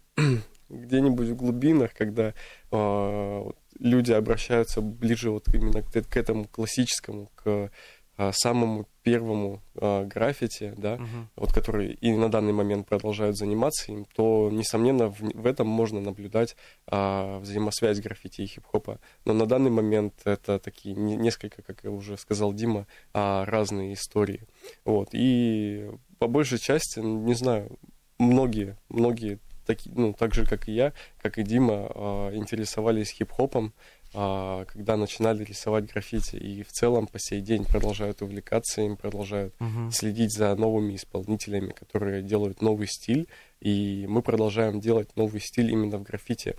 где-нибудь 0.69 1.27
в 1.29 1.35
глубинах, 1.35 1.93
когда 1.93 2.33
вот 2.71 3.55
люди 3.79 4.11
обращаются 4.11 4.81
ближе 4.81 5.31
вот 5.31 5.47
именно 5.53 5.81
к, 5.81 5.91
к 5.91 6.17
этому 6.17 6.45
классическому, 6.45 7.31
к 7.35 7.71
а, 8.17 8.33
самому 8.33 8.85
первому 9.01 9.61
а, 9.75 10.03
граффити, 10.03 10.73
да, 10.75 10.97
Мгм. 10.97 11.29
вот 11.37 11.53
которые 11.53 11.93
и 11.93 12.11
на 12.11 12.29
данный 12.29 12.51
момент 12.51 12.85
продолжают 12.85 13.37
заниматься 13.37 13.93
им, 13.93 14.05
то, 14.13 14.49
несомненно, 14.51 15.07
в, 15.09 15.21
в 15.21 15.45
этом 15.45 15.67
можно 15.67 16.01
наблюдать 16.01 16.57
а, 16.85 17.39
взаимосвязь 17.39 18.01
граффити 18.01 18.41
и 18.41 18.45
хип-хопа. 18.47 18.99
Но 19.23 19.31
на 19.33 19.45
данный 19.45 19.71
момент 19.71 20.15
это 20.25 20.59
такие 20.59 20.95
не- 20.95 21.15
несколько, 21.15 21.61
как 21.61 21.85
я 21.85 21.91
уже 21.91 22.17
сказал 22.17 22.51
Дима, 22.53 22.87
а, 23.13 23.45
разные 23.45 23.93
истории. 23.93 24.41
Вот. 24.83 25.09
И 25.13 25.89
по 26.17 26.27
большей 26.27 26.59
части, 26.59 26.99
не 26.99 27.35
знаю, 27.35 27.79
многие, 28.17 28.75
многие 28.89 29.39
таки, 29.69 29.91
ну, 29.95 30.13
так 30.13 30.33
же, 30.33 30.45
как 30.45 30.67
и 30.67 30.71
я, 30.73 30.93
как 31.21 31.37
и 31.37 31.43
Дима, 31.43 31.91
а, 31.93 32.31
интересовались 32.33 33.11
хип-хопом, 33.11 33.71
а, 34.15 34.65
когда 34.65 34.97
начинали 34.97 35.43
рисовать 35.43 35.85
граффити. 35.93 36.35
И 36.37 36.63
в 36.63 36.69
целом 36.71 37.05
по 37.07 37.19
сей 37.19 37.41
день 37.41 37.65
продолжают 37.65 38.21
увлекаться 38.23 38.81
им, 38.81 38.97
продолжают 38.97 39.53
Мгм. 39.59 39.91
следить 39.91 40.33
за 40.33 40.55
новыми 40.55 40.95
исполнителями, 40.95 41.71
которые 41.73 42.23
делают 42.23 42.61
новый 42.61 42.87
стиль, 42.87 43.27
и 43.61 44.05
мы 44.09 44.21
продолжаем 44.23 44.79
делать 44.79 45.15
новый 45.15 45.39
стиль 45.39 45.69
именно 45.71 45.97
в 45.97 46.03
граффити, 46.03 46.55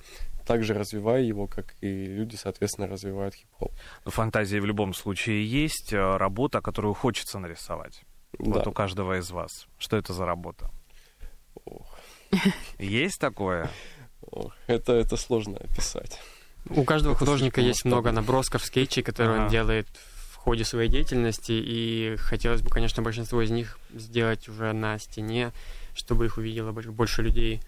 также 0.46 0.75
развивая 0.75 1.23
его, 1.23 1.46
как 1.49 1.75
и 1.81 1.88
люди, 2.18 2.37
соответственно, 2.37 2.87
развивают 2.87 3.35
хип-хоп. 3.35 3.73
Ну, 4.05 4.11
Фантазии 4.12 4.61
в 4.61 4.66
любом 4.66 4.94
случае 4.94 5.44
есть. 5.64 5.92
э, 5.92 6.16
Работа, 6.16 6.61
которую 6.61 6.94
хочется 6.94 7.38
нарисовать. 7.40 8.03
Вот 8.38 8.62
Да. 8.64 8.70
у 8.70 8.73
каждого 8.73 9.18
из 9.18 9.31
вас. 9.33 9.66
Что 9.79 9.96
это 9.96 10.12
за 10.12 10.25
работа? 10.27 10.70
Есть 12.78 13.20
такое? 13.20 13.70
это, 14.66 14.92
это 14.92 15.16
сложно 15.16 15.56
описать. 15.58 16.20
У 16.68 16.84
каждого 16.84 17.12
Это 17.12 17.20
художника 17.20 17.60
есть 17.60 17.84
много 17.84 18.12
набросков, 18.12 18.64
скетчей, 18.64 19.02
которые 19.02 19.36
Ага. 19.36 19.44
он 19.44 19.50
делает 19.50 19.88
в 20.32 20.36
ходе 20.36 20.64
своей 20.64 20.88
деятельности, 20.88 21.52
и 21.52 22.16
хотелось 22.18 22.62
бы, 22.62 22.70
конечно, 22.70 23.02
большинство 23.02 23.42
из 23.42 23.50
них 23.50 23.78
сделать 23.94 24.48
уже 24.48 24.72
на 24.72 24.98
стене, 24.98 25.52
чтобы 25.94 26.26
их 26.26 26.36
увидело 26.38 26.72
больше 26.72 27.22
людей. 27.22 27.60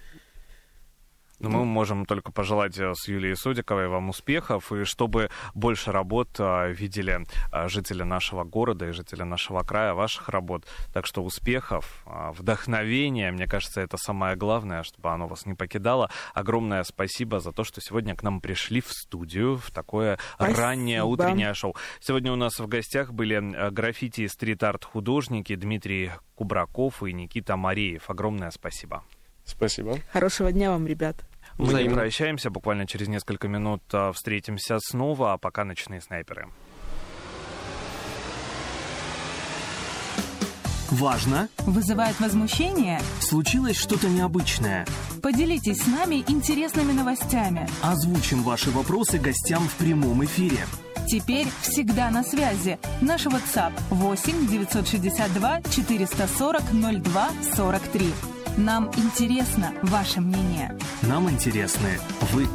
Но 1.43 1.59
мы 1.59 1.65
можем 1.65 2.07
только 2.07 2.31
пожелать 2.31 2.79
э, 2.79 2.95
с 2.95 3.09
Юлией 3.09 3.37
Судиковой 3.37 3.89
вам 3.89 4.11
успехов, 4.11 4.73
и 4.73 4.85
чтобы 4.85 5.31
больше 5.55 5.91
работ 5.91 6.29
э, 6.39 6.73
видели 6.73 7.27
э, 7.53 7.69
жители 7.69 8.05
нашего 8.05 8.45
города 8.45 8.89
и 8.89 8.93
жители 8.93 9.23
нашего 9.23 9.63
края, 9.63 9.95
ваших 9.95 10.29
работ. 10.29 10.65
Так 10.93 11.07
что 11.07 11.23
успехов, 11.23 12.05
вдохновения, 12.07 13.31
мне 13.33 13.47
кажется, 13.47 13.81
это 13.81 13.97
самое 13.97 14.37
главное, 14.37 14.83
чтобы 14.83 15.11
оно 15.11 15.27
вас 15.27 15.47
не 15.47 15.55
покидало. 15.55 16.11
Огромное 16.35 16.85
спасибо 16.85 17.41
за 17.41 17.53
то, 17.53 17.65
что 17.65 17.81
сегодня 17.81 18.15
к 18.15 18.23
нам 18.23 18.41
пришли 18.41 18.81
в 18.81 18.93
студию 18.93 19.57
в 19.57 19.71
такое 19.71 20.19
Спасибо. 20.35 20.61
раннее 20.61 21.05
утреннее 21.05 21.55
шоу. 21.55 21.75
Сегодня 22.01 22.33
у 22.33 22.37
нас 22.37 22.59
в 22.59 22.67
гостях 22.67 23.13
были 23.13 23.71
граффити 23.71 24.23
и 24.23 24.29
стрит-арт 24.29 24.85
художники 24.85 25.55
Дмитрий 25.55 26.13
Кубраков 26.35 27.03
и 27.03 27.13
Никита 27.13 27.57
Мареев. 27.57 28.09
Огромное 28.09 28.51
спасибо. 28.51 29.03
Спасибо. 29.45 29.99
Хорошего 30.13 30.53
дня 30.53 30.71
вам, 30.71 30.87
ребят. 30.87 31.17
Мы 31.59 31.65
не 31.67 31.71
Взаимно. 31.71 31.97
прощаемся, 31.97 32.51
буквально 32.51 32.87
через 32.87 33.09
несколько 33.09 33.49
минут 33.49 33.83
а, 33.93 34.12
встретимся 34.12 34.79
снова, 34.81 35.35
а 35.35 35.38
пока 35.38 35.65
ночные 35.65 36.01
снайперы. 36.01 36.49
Важно? 40.91 41.49
Вызывает 41.61 42.21
возмущение? 42.21 43.01
Случилось 43.21 43.79
что-то 43.79 44.09
необычное. 44.09 44.87
Поделитесь 45.23 45.83
с 45.83 45.87
нами 45.87 46.23
интересными 46.29 46.93
новостями. 46.93 47.67
Озвучим 47.83 48.43
ваши 48.43 48.71
вопросы 48.71 49.19
гостям 49.19 49.62
в 49.69 49.75
прямом 49.77 50.23
эфире. 50.27 50.67
Теперь 51.07 51.47
всегда 51.62 52.11
на 52.11 52.23
связи. 52.23 52.79
Наш 53.01 53.27
WhatsApp 53.27 53.73
8 53.91 54.47
962 54.49 55.62
440 55.62 56.62
02 56.73 57.29
43. 57.57 58.07
Нам 58.57 58.91
интересно 58.97 59.73
ваше 59.83 60.21
мнение. 60.21 60.77
Нам 61.03 61.31
интересны 61.31 61.99
вы. 62.33 62.47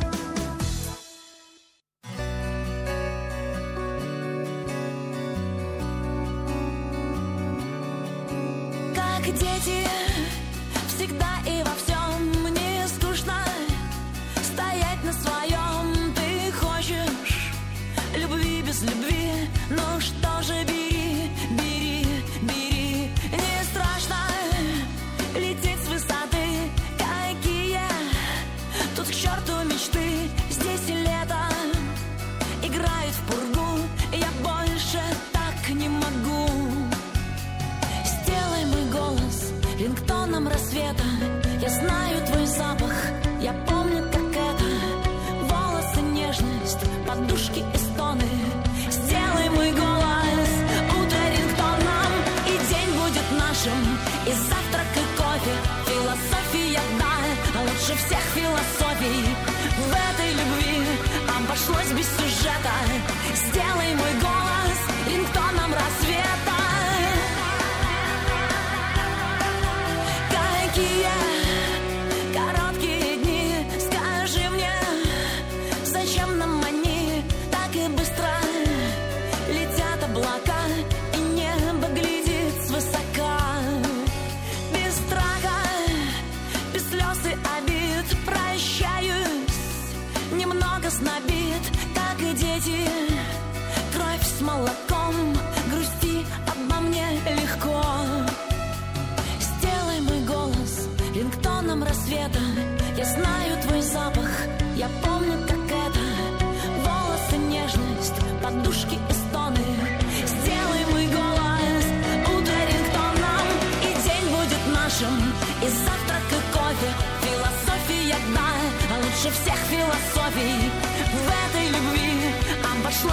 Философия, 55.86 56.82
да, 57.00 57.62
лучше 57.62 57.98
всех 57.98 58.20
философий. 58.36 59.36
В 59.78 59.92
этой 59.92 60.32
любви 60.32 60.86
обошлось 61.38 61.92
без 61.92 62.08
сюжета 62.18 62.72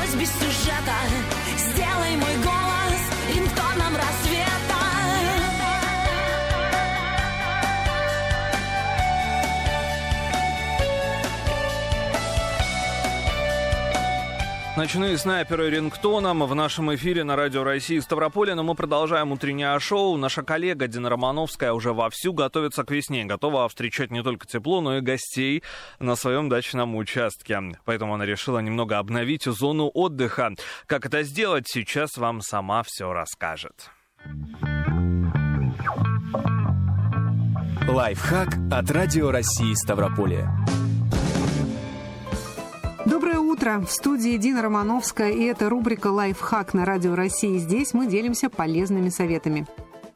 обошлось 0.04 0.14
без 0.14 0.28
сюжета. 0.30 0.94
Сделай 1.56 2.16
мой 2.16 2.36
голос 2.44 2.63
Ночные 14.76 15.16
снайперы 15.18 15.70
рингтоном 15.70 16.42
в 16.42 16.52
нашем 16.52 16.92
эфире 16.96 17.22
на 17.22 17.36
Радио 17.36 17.62
России 17.62 18.00
Ставрополе, 18.00 18.56
но 18.56 18.64
мы 18.64 18.74
продолжаем 18.74 19.30
утреннее 19.30 19.78
шоу. 19.78 20.16
Наша 20.16 20.42
коллега 20.42 20.88
Дина 20.88 21.08
Романовская 21.08 21.72
уже 21.72 21.92
вовсю 21.92 22.32
готовится 22.32 22.82
к 22.82 22.90
весне, 22.90 23.24
готова 23.24 23.68
встречать 23.68 24.10
не 24.10 24.24
только 24.24 24.48
тепло, 24.48 24.80
но 24.80 24.96
и 24.96 25.00
гостей 25.00 25.62
на 26.00 26.16
своем 26.16 26.48
дачном 26.48 26.96
участке. 26.96 27.60
Поэтому 27.84 28.14
она 28.14 28.26
решила 28.26 28.58
немного 28.58 28.98
обновить 28.98 29.44
зону 29.44 29.92
отдыха. 29.94 30.50
Как 30.86 31.06
это 31.06 31.22
сделать, 31.22 31.68
сейчас 31.68 32.16
вам 32.16 32.40
сама 32.40 32.82
все 32.82 33.12
расскажет. 33.12 33.90
Лайфхак 37.86 38.48
от 38.72 38.90
Радио 38.90 39.30
России 39.30 39.72
Ставрополе. 39.74 40.48
Доброе 43.06 43.33
утро! 43.54 43.78
В 43.86 43.88
студии 43.88 44.36
Дина 44.36 44.62
Романовская, 44.62 45.30
и 45.30 45.44
это 45.44 45.68
рубрика 45.68 46.08
«Лайфхак» 46.08 46.74
на 46.74 46.84
Радио 46.84 47.14
России. 47.14 47.56
Здесь 47.58 47.94
мы 47.94 48.08
делимся 48.08 48.50
полезными 48.50 49.10
советами. 49.10 49.64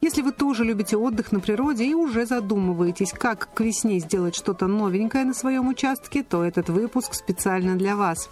Если 0.01 0.21
вы 0.21 0.33
тоже 0.33 0.65
любите 0.65 0.97
отдых 0.97 1.31
на 1.31 1.39
природе 1.39 1.85
и 1.85 1.93
уже 1.93 2.25
задумываетесь, 2.25 3.13
как 3.13 3.53
к 3.53 3.61
весне 3.61 3.99
сделать 3.99 4.35
что-то 4.35 4.67
новенькое 4.67 5.23
на 5.23 5.33
своем 5.33 5.69
участке, 5.69 6.21
то 6.21 6.43
этот 6.43 6.67
выпуск 6.67 7.13
специально 7.13 7.77
для 7.77 7.95
вас. 7.95 8.29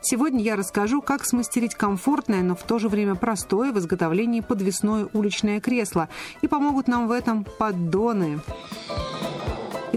Сегодня 0.00 0.42
я 0.42 0.56
расскажу, 0.56 1.02
как 1.02 1.24
смастерить 1.24 1.76
комфортное, 1.76 2.42
но 2.42 2.56
в 2.56 2.62
то 2.64 2.80
же 2.80 2.88
время 2.88 3.14
простое 3.14 3.70
в 3.72 3.78
изготовлении 3.78 4.40
подвесное 4.40 5.06
уличное 5.12 5.60
кресло. 5.60 6.08
И 6.42 6.48
помогут 6.48 6.88
нам 6.88 7.06
в 7.06 7.12
этом 7.12 7.44
поддоны. 7.44 8.40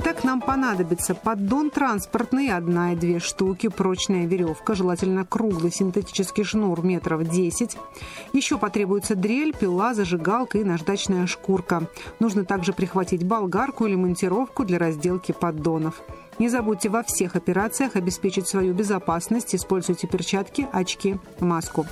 Итак, 0.03 0.23
нам 0.23 0.41
понадобится 0.41 1.13
поддон 1.13 1.69
транспортный, 1.69 2.49
одна 2.49 2.93
и 2.93 2.95
две 2.95 3.19
штуки, 3.19 3.69
прочная 3.69 4.25
веревка, 4.25 4.73
желательно 4.73 5.27
круглый 5.27 5.71
синтетический 5.71 6.43
шнур 6.43 6.83
метров 6.83 7.23
10. 7.23 7.77
Еще 8.33 8.57
потребуется 8.57 9.13
дрель, 9.15 9.53
пила, 9.55 9.93
зажигалка 9.93 10.57
и 10.57 10.63
наждачная 10.63 11.27
шкурка. 11.27 11.83
Нужно 12.19 12.45
также 12.45 12.73
прихватить 12.73 13.23
болгарку 13.23 13.85
или 13.85 13.93
монтировку 13.93 14.65
для 14.65 14.79
разделки 14.79 15.33
поддонов. 15.33 16.01
Не 16.39 16.49
забудьте 16.49 16.89
во 16.89 17.03
всех 17.03 17.35
операциях 17.35 17.95
обеспечить 17.95 18.47
свою 18.47 18.73
безопасность. 18.73 19.53
Используйте 19.53 20.07
перчатки, 20.07 20.67
очки, 20.71 21.19
маску. 21.39 21.85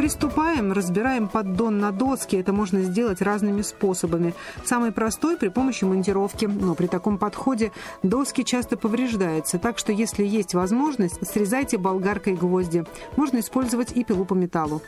Приступаем, 0.00 0.72
разбираем 0.72 1.28
поддон 1.28 1.78
на 1.78 1.92
доски. 1.92 2.34
Это 2.34 2.54
можно 2.54 2.80
сделать 2.84 3.20
разными 3.20 3.60
способами. 3.60 4.32
Самый 4.64 4.92
простой 4.92 5.36
при 5.36 5.48
помощи 5.48 5.84
монтировки. 5.84 6.46
Но 6.46 6.74
при 6.74 6.86
таком 6.86 7.18
подходе 7.18 7.70
доски 8.02 8.42
часто 8.42 8.78
повреждаются. 8.78 9.58
Так 9.58 9.76
что, 9.76 9.92
если 9.92 10.24
есть 10.24 10.54
возможность, 10.54 11.18
срезайте 11.30 11.76
болгаркой 11.76 12.32
гвозди. 12.32 12.86
Можно 13.16 13.40
использовать 13.40 13.92
и 13.94 14.02
пилу 14.02 14.24
по 14.24 14.32
металлу. 14.32 14.80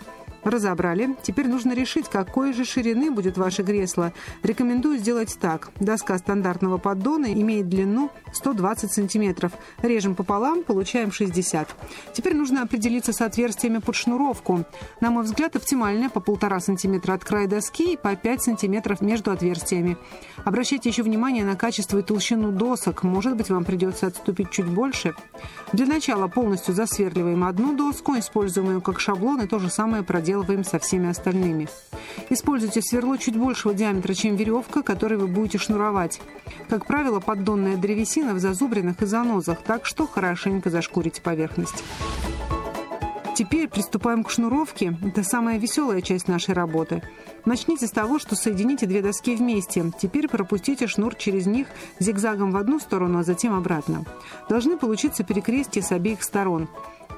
Разобрали. 0.45 1.17
Теперь 1.23 1.47
нужно 1.47 1.73
решить, 1.73 2.09
какой 2.09 2.53
же 2.53 2.65
ширины 2.65 3.13
будет 3.13 3.39
ваше 3.39 3.63
кресло. 3.63 4.13
Рекомендую 4.43 4.99
сделать 4.99 5.39
так. 5.41 5.71
Доска 5.79 6.19
стандартного 6.19 6.79
поддона 6.79 7.33
имеет 7.33 7.69
длину 7.69 8.11
120 8.33 8.93
сантиметров. 8.93 9.53
Режем 9.83 10.17
пополам, 10.17 10.65
получаем 10.65 11.13
60. 11.13 11.69
Теперь 12.13 12.35
нужно 12.35 12.63
определиться 12.63 13.13
с 13.13 13.21
отверстиями 13.21 13.79
под 13.79 13.95
шнуровку. 13.95 14.65
На 15.01 15.11
мой 15.11 15.23
взгляд, 15.23 15.55
оптимальная 15.55 16.09
по 16.09 16.19
полтора 16.19 16.59
сантиметра 16.59 17.13
от 17.13 17.25
края 17.25 17.47
доски 17.47 17.93
и 17.93 17.97
по 17.97 18.17
5 18.17 18.43
сантиметров 18.43 19.01
между 19.01 19.31
отверстиями. 19.31 19.97
Обращайте 20.45 20.89
еще 20.89 21.05
внимание 21.05 21.45
на 21.45 21.55
качество 21.55 21.99
и 21.99 22.03
толщину 22.03 22.51
досок. 22.51 23.05
Может 23.05 23.37
быть, 23.37 23.49
вам 23.49 23.65
придется 23.65 24.09
отступить 24.09 24.51
чуть 24.51 24.67
больше. 24.67 25.15
Для 25.73 25.87
начала 25.87 26.27
полностью 26.27 26.75
засверливаем 26.75 27.45
одну 27.45 27.77
доску, 27.77 28.19
используем 28.19 28.71
ее 28.71 28.81
как 28.81 28.99
шаблон, 28.99 29.41
и 29.41 29.47
то 29.47 29.61
же 29.61 29.71
самое 29.71 30.03
проделаем 30.03 30.32
со 30.65 30.79
всеми 30.79 31.09
остальными. 31.09 31.69
Используйте 32.31 32.83
сверло 32.83 33.19
чуть 33.19 33.37
большего 33.37 33.75
диаметра, 33.75 34.15
чем 34.15 34.37
веревка, 34.37 34.83
которой 34.83 35.19
вы 35.19 35.27
будете 35.27 35.59
шнуровать. 35.59 36.21
Как 36.69 36.87
правило, 36.87 37.21
поддонная 37.21 37.77
древесина 37.77 38.35
в 38.35 38.39
зазубринах 38.39 39.03
и 39.03 39.07
занозах, 39.07 39.63
так 39.63 39.87
что 39.87 40.07
хорошенько 40.07 40.71
зашкурите 40.71 41.23
поверхность. 41.23 41.83
Теперь 43.35 43.69
приступаем 43.69 44.25
к 44.25 44.31
шнуровке. 44.31 44.97
Это 45.03 45.23
самая 45.23 45.59
веселая 45.59 46.03
часть 46.03 46.29
нашей 46.29 46.55
работы. 46.55 47.03
Начните 47.47 47.87
с 47.87 47.91
того, 47.91 48.19
что 48.19 48.37
соедините 48.37 48.87
две 48.87 49.01
доски 49.01 49.35
вместе. 49.35 49.91
Теперь 49.99 50.29
пропустите 50.29 50.87
шнур 50.87 51.15
через 51.15 51.47
них 51.47 51.67
зигзагом 51.99 52.53
в 52.53 52.57
одну 52.57 52.79
сторону, 52.79 53.21
а 53.21 53.23
затем 53.23 53.55
обратно. 53.55 54.05
Должны 54.51 54.77
получиться 54.77 55.25
перекрестия 55.25 55.83
с 55.83 55.93
обеих 55.93 56.23
сторон. 56.23 56.69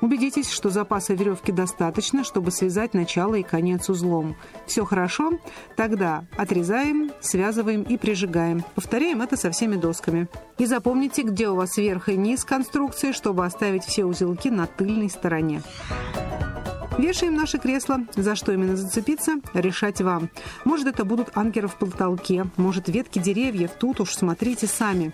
Убедитесь, 0.01 0.51
что 0.51 0.71
запаса 0.71 1.15
веревки 1.15 1.53
достаточно, 1.53 2.25
чтобы 2.25 2.51
связать 2.51 2.95
начало 2.95 3.37
и 3.37 3.43
конец 3.43 3.89
узлом. 3.89 4.37
Все 4.67 4.85
хорошо? 4.85 5.39
Тогда 5.77 6.25
отрезаем, 6.37 7.11
связываем 7.21 7.83
и 7.83 7.97
прижигаем. 7.97 8.65
Повторяем 8.75 9.23
это 9.23 9.37
со 9.37 9.51
всеми 9.51 9.77
досками. 9.77 10.29
И 10.59 10.67
запомните, 10.67 11.23
где 11.23 11.49
у 11.49 11.55
вас 11.55 11.77
верх 11.77 12.09
и 12.09 12.17
низ 12.17 12.45
конструкции, 12.45 13.13
чтобы 13.13 13.45
оставить 13.45 13.85
все 13.85 14.05
узелки 14.05 14.49
на 14.49 14.67
тыльной 14.67 15.11
стороне. 15.11 15.63
Вешаем 16.99 17.35
наше 17.35 17.59
кресло. 17.59 18.01
За 18.15 18.37
что 18.37 18.53
именно 18.53 18.77
зацепиться, 18.77 19.35
решать 19.53 20.01
вам. 20.01 20.31
Может, 20.65 20.87
это 20.87 21.05
будут 21.05 21.37
анкеры 21.37 21.67
в 21.67 21.75
потолке, 21.75 22.47
может, 22.57 22.89
ветки 22.89 23.19
деревьев. 23.19 23.73
Тут 23.79 24.01
уж 24.01 24.15
смотрите 24.15 24.69
сами. 24.69 25.13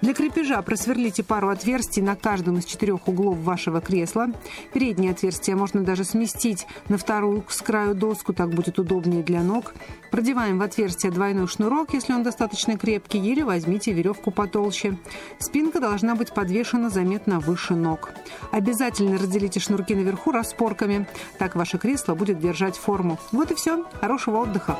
Для 0.00 0.12
крепежа 0.12 0.60
просверлите 0.62 1.22
пару 1.22 1.50
отверстий 1.50 2.02
на 2.02 2.16
каждом 2.16 2.58
из 2.58 2.64
четырех 2.64 3.06
углов 3.06 3.38
вашего 3.38 3.80
кресла. 3.80 4.28
Переднее 4.72 5.12
отверстие 5.12 5.54
можно 5.54 5.82
даже 5.84 6.04
сместить 6.04 6.66
на 6.88 6.98
вторую 6.98 7.44
с 7.48 7.62
краю 7.62 7.94
доску, 7.94 8.32
так 8.32 8.50
будет 8.50 8.78
удобнее 8.78 9.22
для 9.22 9.42
ног. 9.42 9.74
Продеваем 10.10 10.58
в 10.58 10.62
отверстие 10.62 11.12
двойной 11.12 11.46
шнурок, 11.46 11.94
если 11.94 12.12
он 12.12 12.24
достаточно 12.24 12.76
крепкий, 12.76 13.18
или 13.20 13.42
возьмите 13.42 13.92
веревку 13.92 14.32
потолще. 14.32 14.96
Спинка 15.38 15.78
должна 15.78 16.16
быть 16.16 16.32
подвешена 16.32 16.90
заметно 16.90 17.38
выше 17.38 17.74
ног. 17.74 18.10
Обязательно 18.50 19.16
разделите 19.16 19.60
шнурки 19.60 19.94
наверху 19.94 20.32
распорками. 20.32 21.06
Так 21.38 21.56
ваше 21.56 21.78
кресло 21.78 22.14
будет 22.14 22.38
держать 22.38 22.76
форму. 22.76 23.18
Вот 23.32 23.50
и 23.50 23.54
все. 23.54 23.84
Хорошего 24.00 24.38
отдыха. 24.38 24.76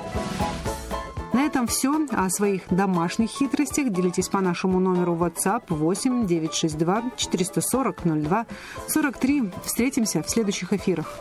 На 1.33 1.47
этом 1.47 1.67
все. 1.67 2.07
О 2.11 2.29
своих 2.29 2.63
домашних 2.71 3.31
хитростях 3.31 3.91
делитесь 3.91 4.29
по 4.29 4.41
нашему 4.41 4.81
номеру 4.81 5.15
WhatsApp 5.15 5.63
8 5.69 6.27
962 6.27 7.03
440 7.17 8.03
02 8.05 8.47
43. 8.89 9.53
Встретимся 9.65 10.23
в 10.23 10.29
следующих 10.31 10.73
эфирах. 10.73 11.21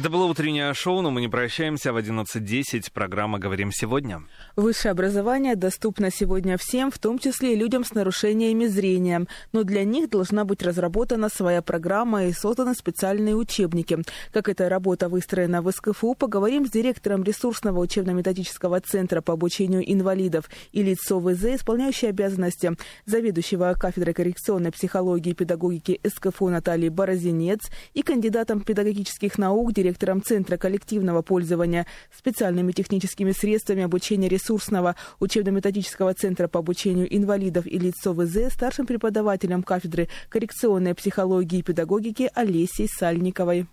Это 0.00 0.08
было 0.08 0.24
утреннее 0.24 0.72
шоу, 0.72 1.02
но 1.02 1.10
мы 1.10 1.20
не 1.20 1.28
прощаемся. 1.28 1.92
В 1.92 1.98
11.10 1.98 2.90
программа 2.90 3.38
«Говорим 3.38 3.70
сегодня». 3.70 4.22
Высшее 4.56 4.92
образование 4.92 5.56
доступно 5.56 6.10
сегодня 6.10 6.56
всем, 6.56 6.90
в 6.90 6.98
том 6.98 7.18
числе 7.18 7.52
и 7.52 7.56
людям 7.56 7.84
с 7.84 7.92
нарушениями 7.92 8.64
зрения. 8.64 9.26
Но 9.52 9.62
для 9.62 9.84
них 9.84 10.08
должна 10.08 10.46
быть 10.46 10.62
разработана 10.62 11.28
своя 11.28 11.60
программа 11.60 12.24
и 12.24 12.32
созданы 12.32 12.72
специальные 12.74 13.36
учебники. 13.36 13.98
Как 14.32 14.48
эта 14.48 14.70
работа 14.70 15.10
выстроена 15.10 15.60
в 15.60 15.70
СКФУ, 15.70 16.14
поговорим 16.14 16.66
с 16.66 16.70
директором 16.70 17.22
ресурсного 17.22 17.78
учебно-методического 17.80 18.80
центра 18.80 19.20
по 19.20 19.34
обучению 19.34 19.82
инвалидов 19.84 20.48
и 20.72 20.82
лиц 20.82 21.12
ОВЗ, 21.12 21.56
исполняющей 21.56 22.08
обязанности 22.08 22.74
заведующего 23.04 23.74
кафедрой 23.78 24.14
коррекционной 24.14 24.72
психологии 24.72 25.32
и 25.32 25.34
педагогики 25.34 26.00
СКФУ 26.08 26.48
Натальи 26.48 26.88
Борозинец 26.88 27.68
и 27.92 28.00
кандидатом 28.00 28.62
педагогических 28.62 29.36
наук, 29.36 29.74
директором 29.74 29.89
директором 29.90 30.22
Центра 30.22 30.56
коллективного 30.56 31.22
пользования 31.22 31.86
специальными 32.16 32.72
техническими 32.72 33.32
средствами 33.32 33.82
обучения 33.82 34.28
ресурсного 34.28 34.94
учебно-методического 35.18 36.14
центра 36.14 36.46
по 36.48 36.60
обучению 36.60 37.14
инвалидов 37.14 37.66
и 37.66 37.78
лиц 37.78 38.06
ОВЗ, 38.06 38.52
старшим 38.52 38.86
преподавателем 38.86 39.62
кафедры 39.62 40.08
коррекционной 40.28 40.94
психологии 40.94 41.58
и 41.58 41.62
педагогики 41.62 42.30
Олесей 42.34 42.88
Сальниковой. 42.88 43.66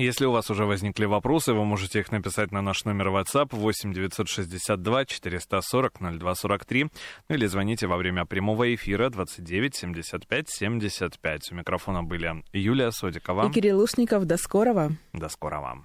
Если 0.00 0.24
у 0.24 0.32
вас 0.32 0.48
уже 0.50 0.64
возникли 0.64 1.04
вопросы, 1.04 1.52
вы 1.52 1.62
можете 1.66 2.00
их 2.00 2.10
написать 2.10 2.52
на 2.52 2.62
наш 2.62 2.86
номер 2.86 3.08
WhatsApp 3.08 3.48
8 3.50 3.92
962 3.92 5.04
440 5.04 6.00
0243 6.18 6.84
ну 7.28 7.34
или 7.34 7.44
звоните 7.44 7.86
во 7.86 7.98
время 7.98 8.24
прямого 8.24 8.74
эфира 8.74 9.10
29 9.10 9.76
75 9.76 10.48
75. 10.48 11.52
У 11.52 11.54
микрофона 11.54 12.02
были 12.02 12.42
Юлия 12.54 12.92
Содикова 12.92 13.50
и 13.50 13.52
Кирилл 13.52 13.78
Ушников. 13.78 14.24
До 14.24 14.38
скорого. 14.38 14.92
До 15.12 15.28
скорого. 15.28 15.84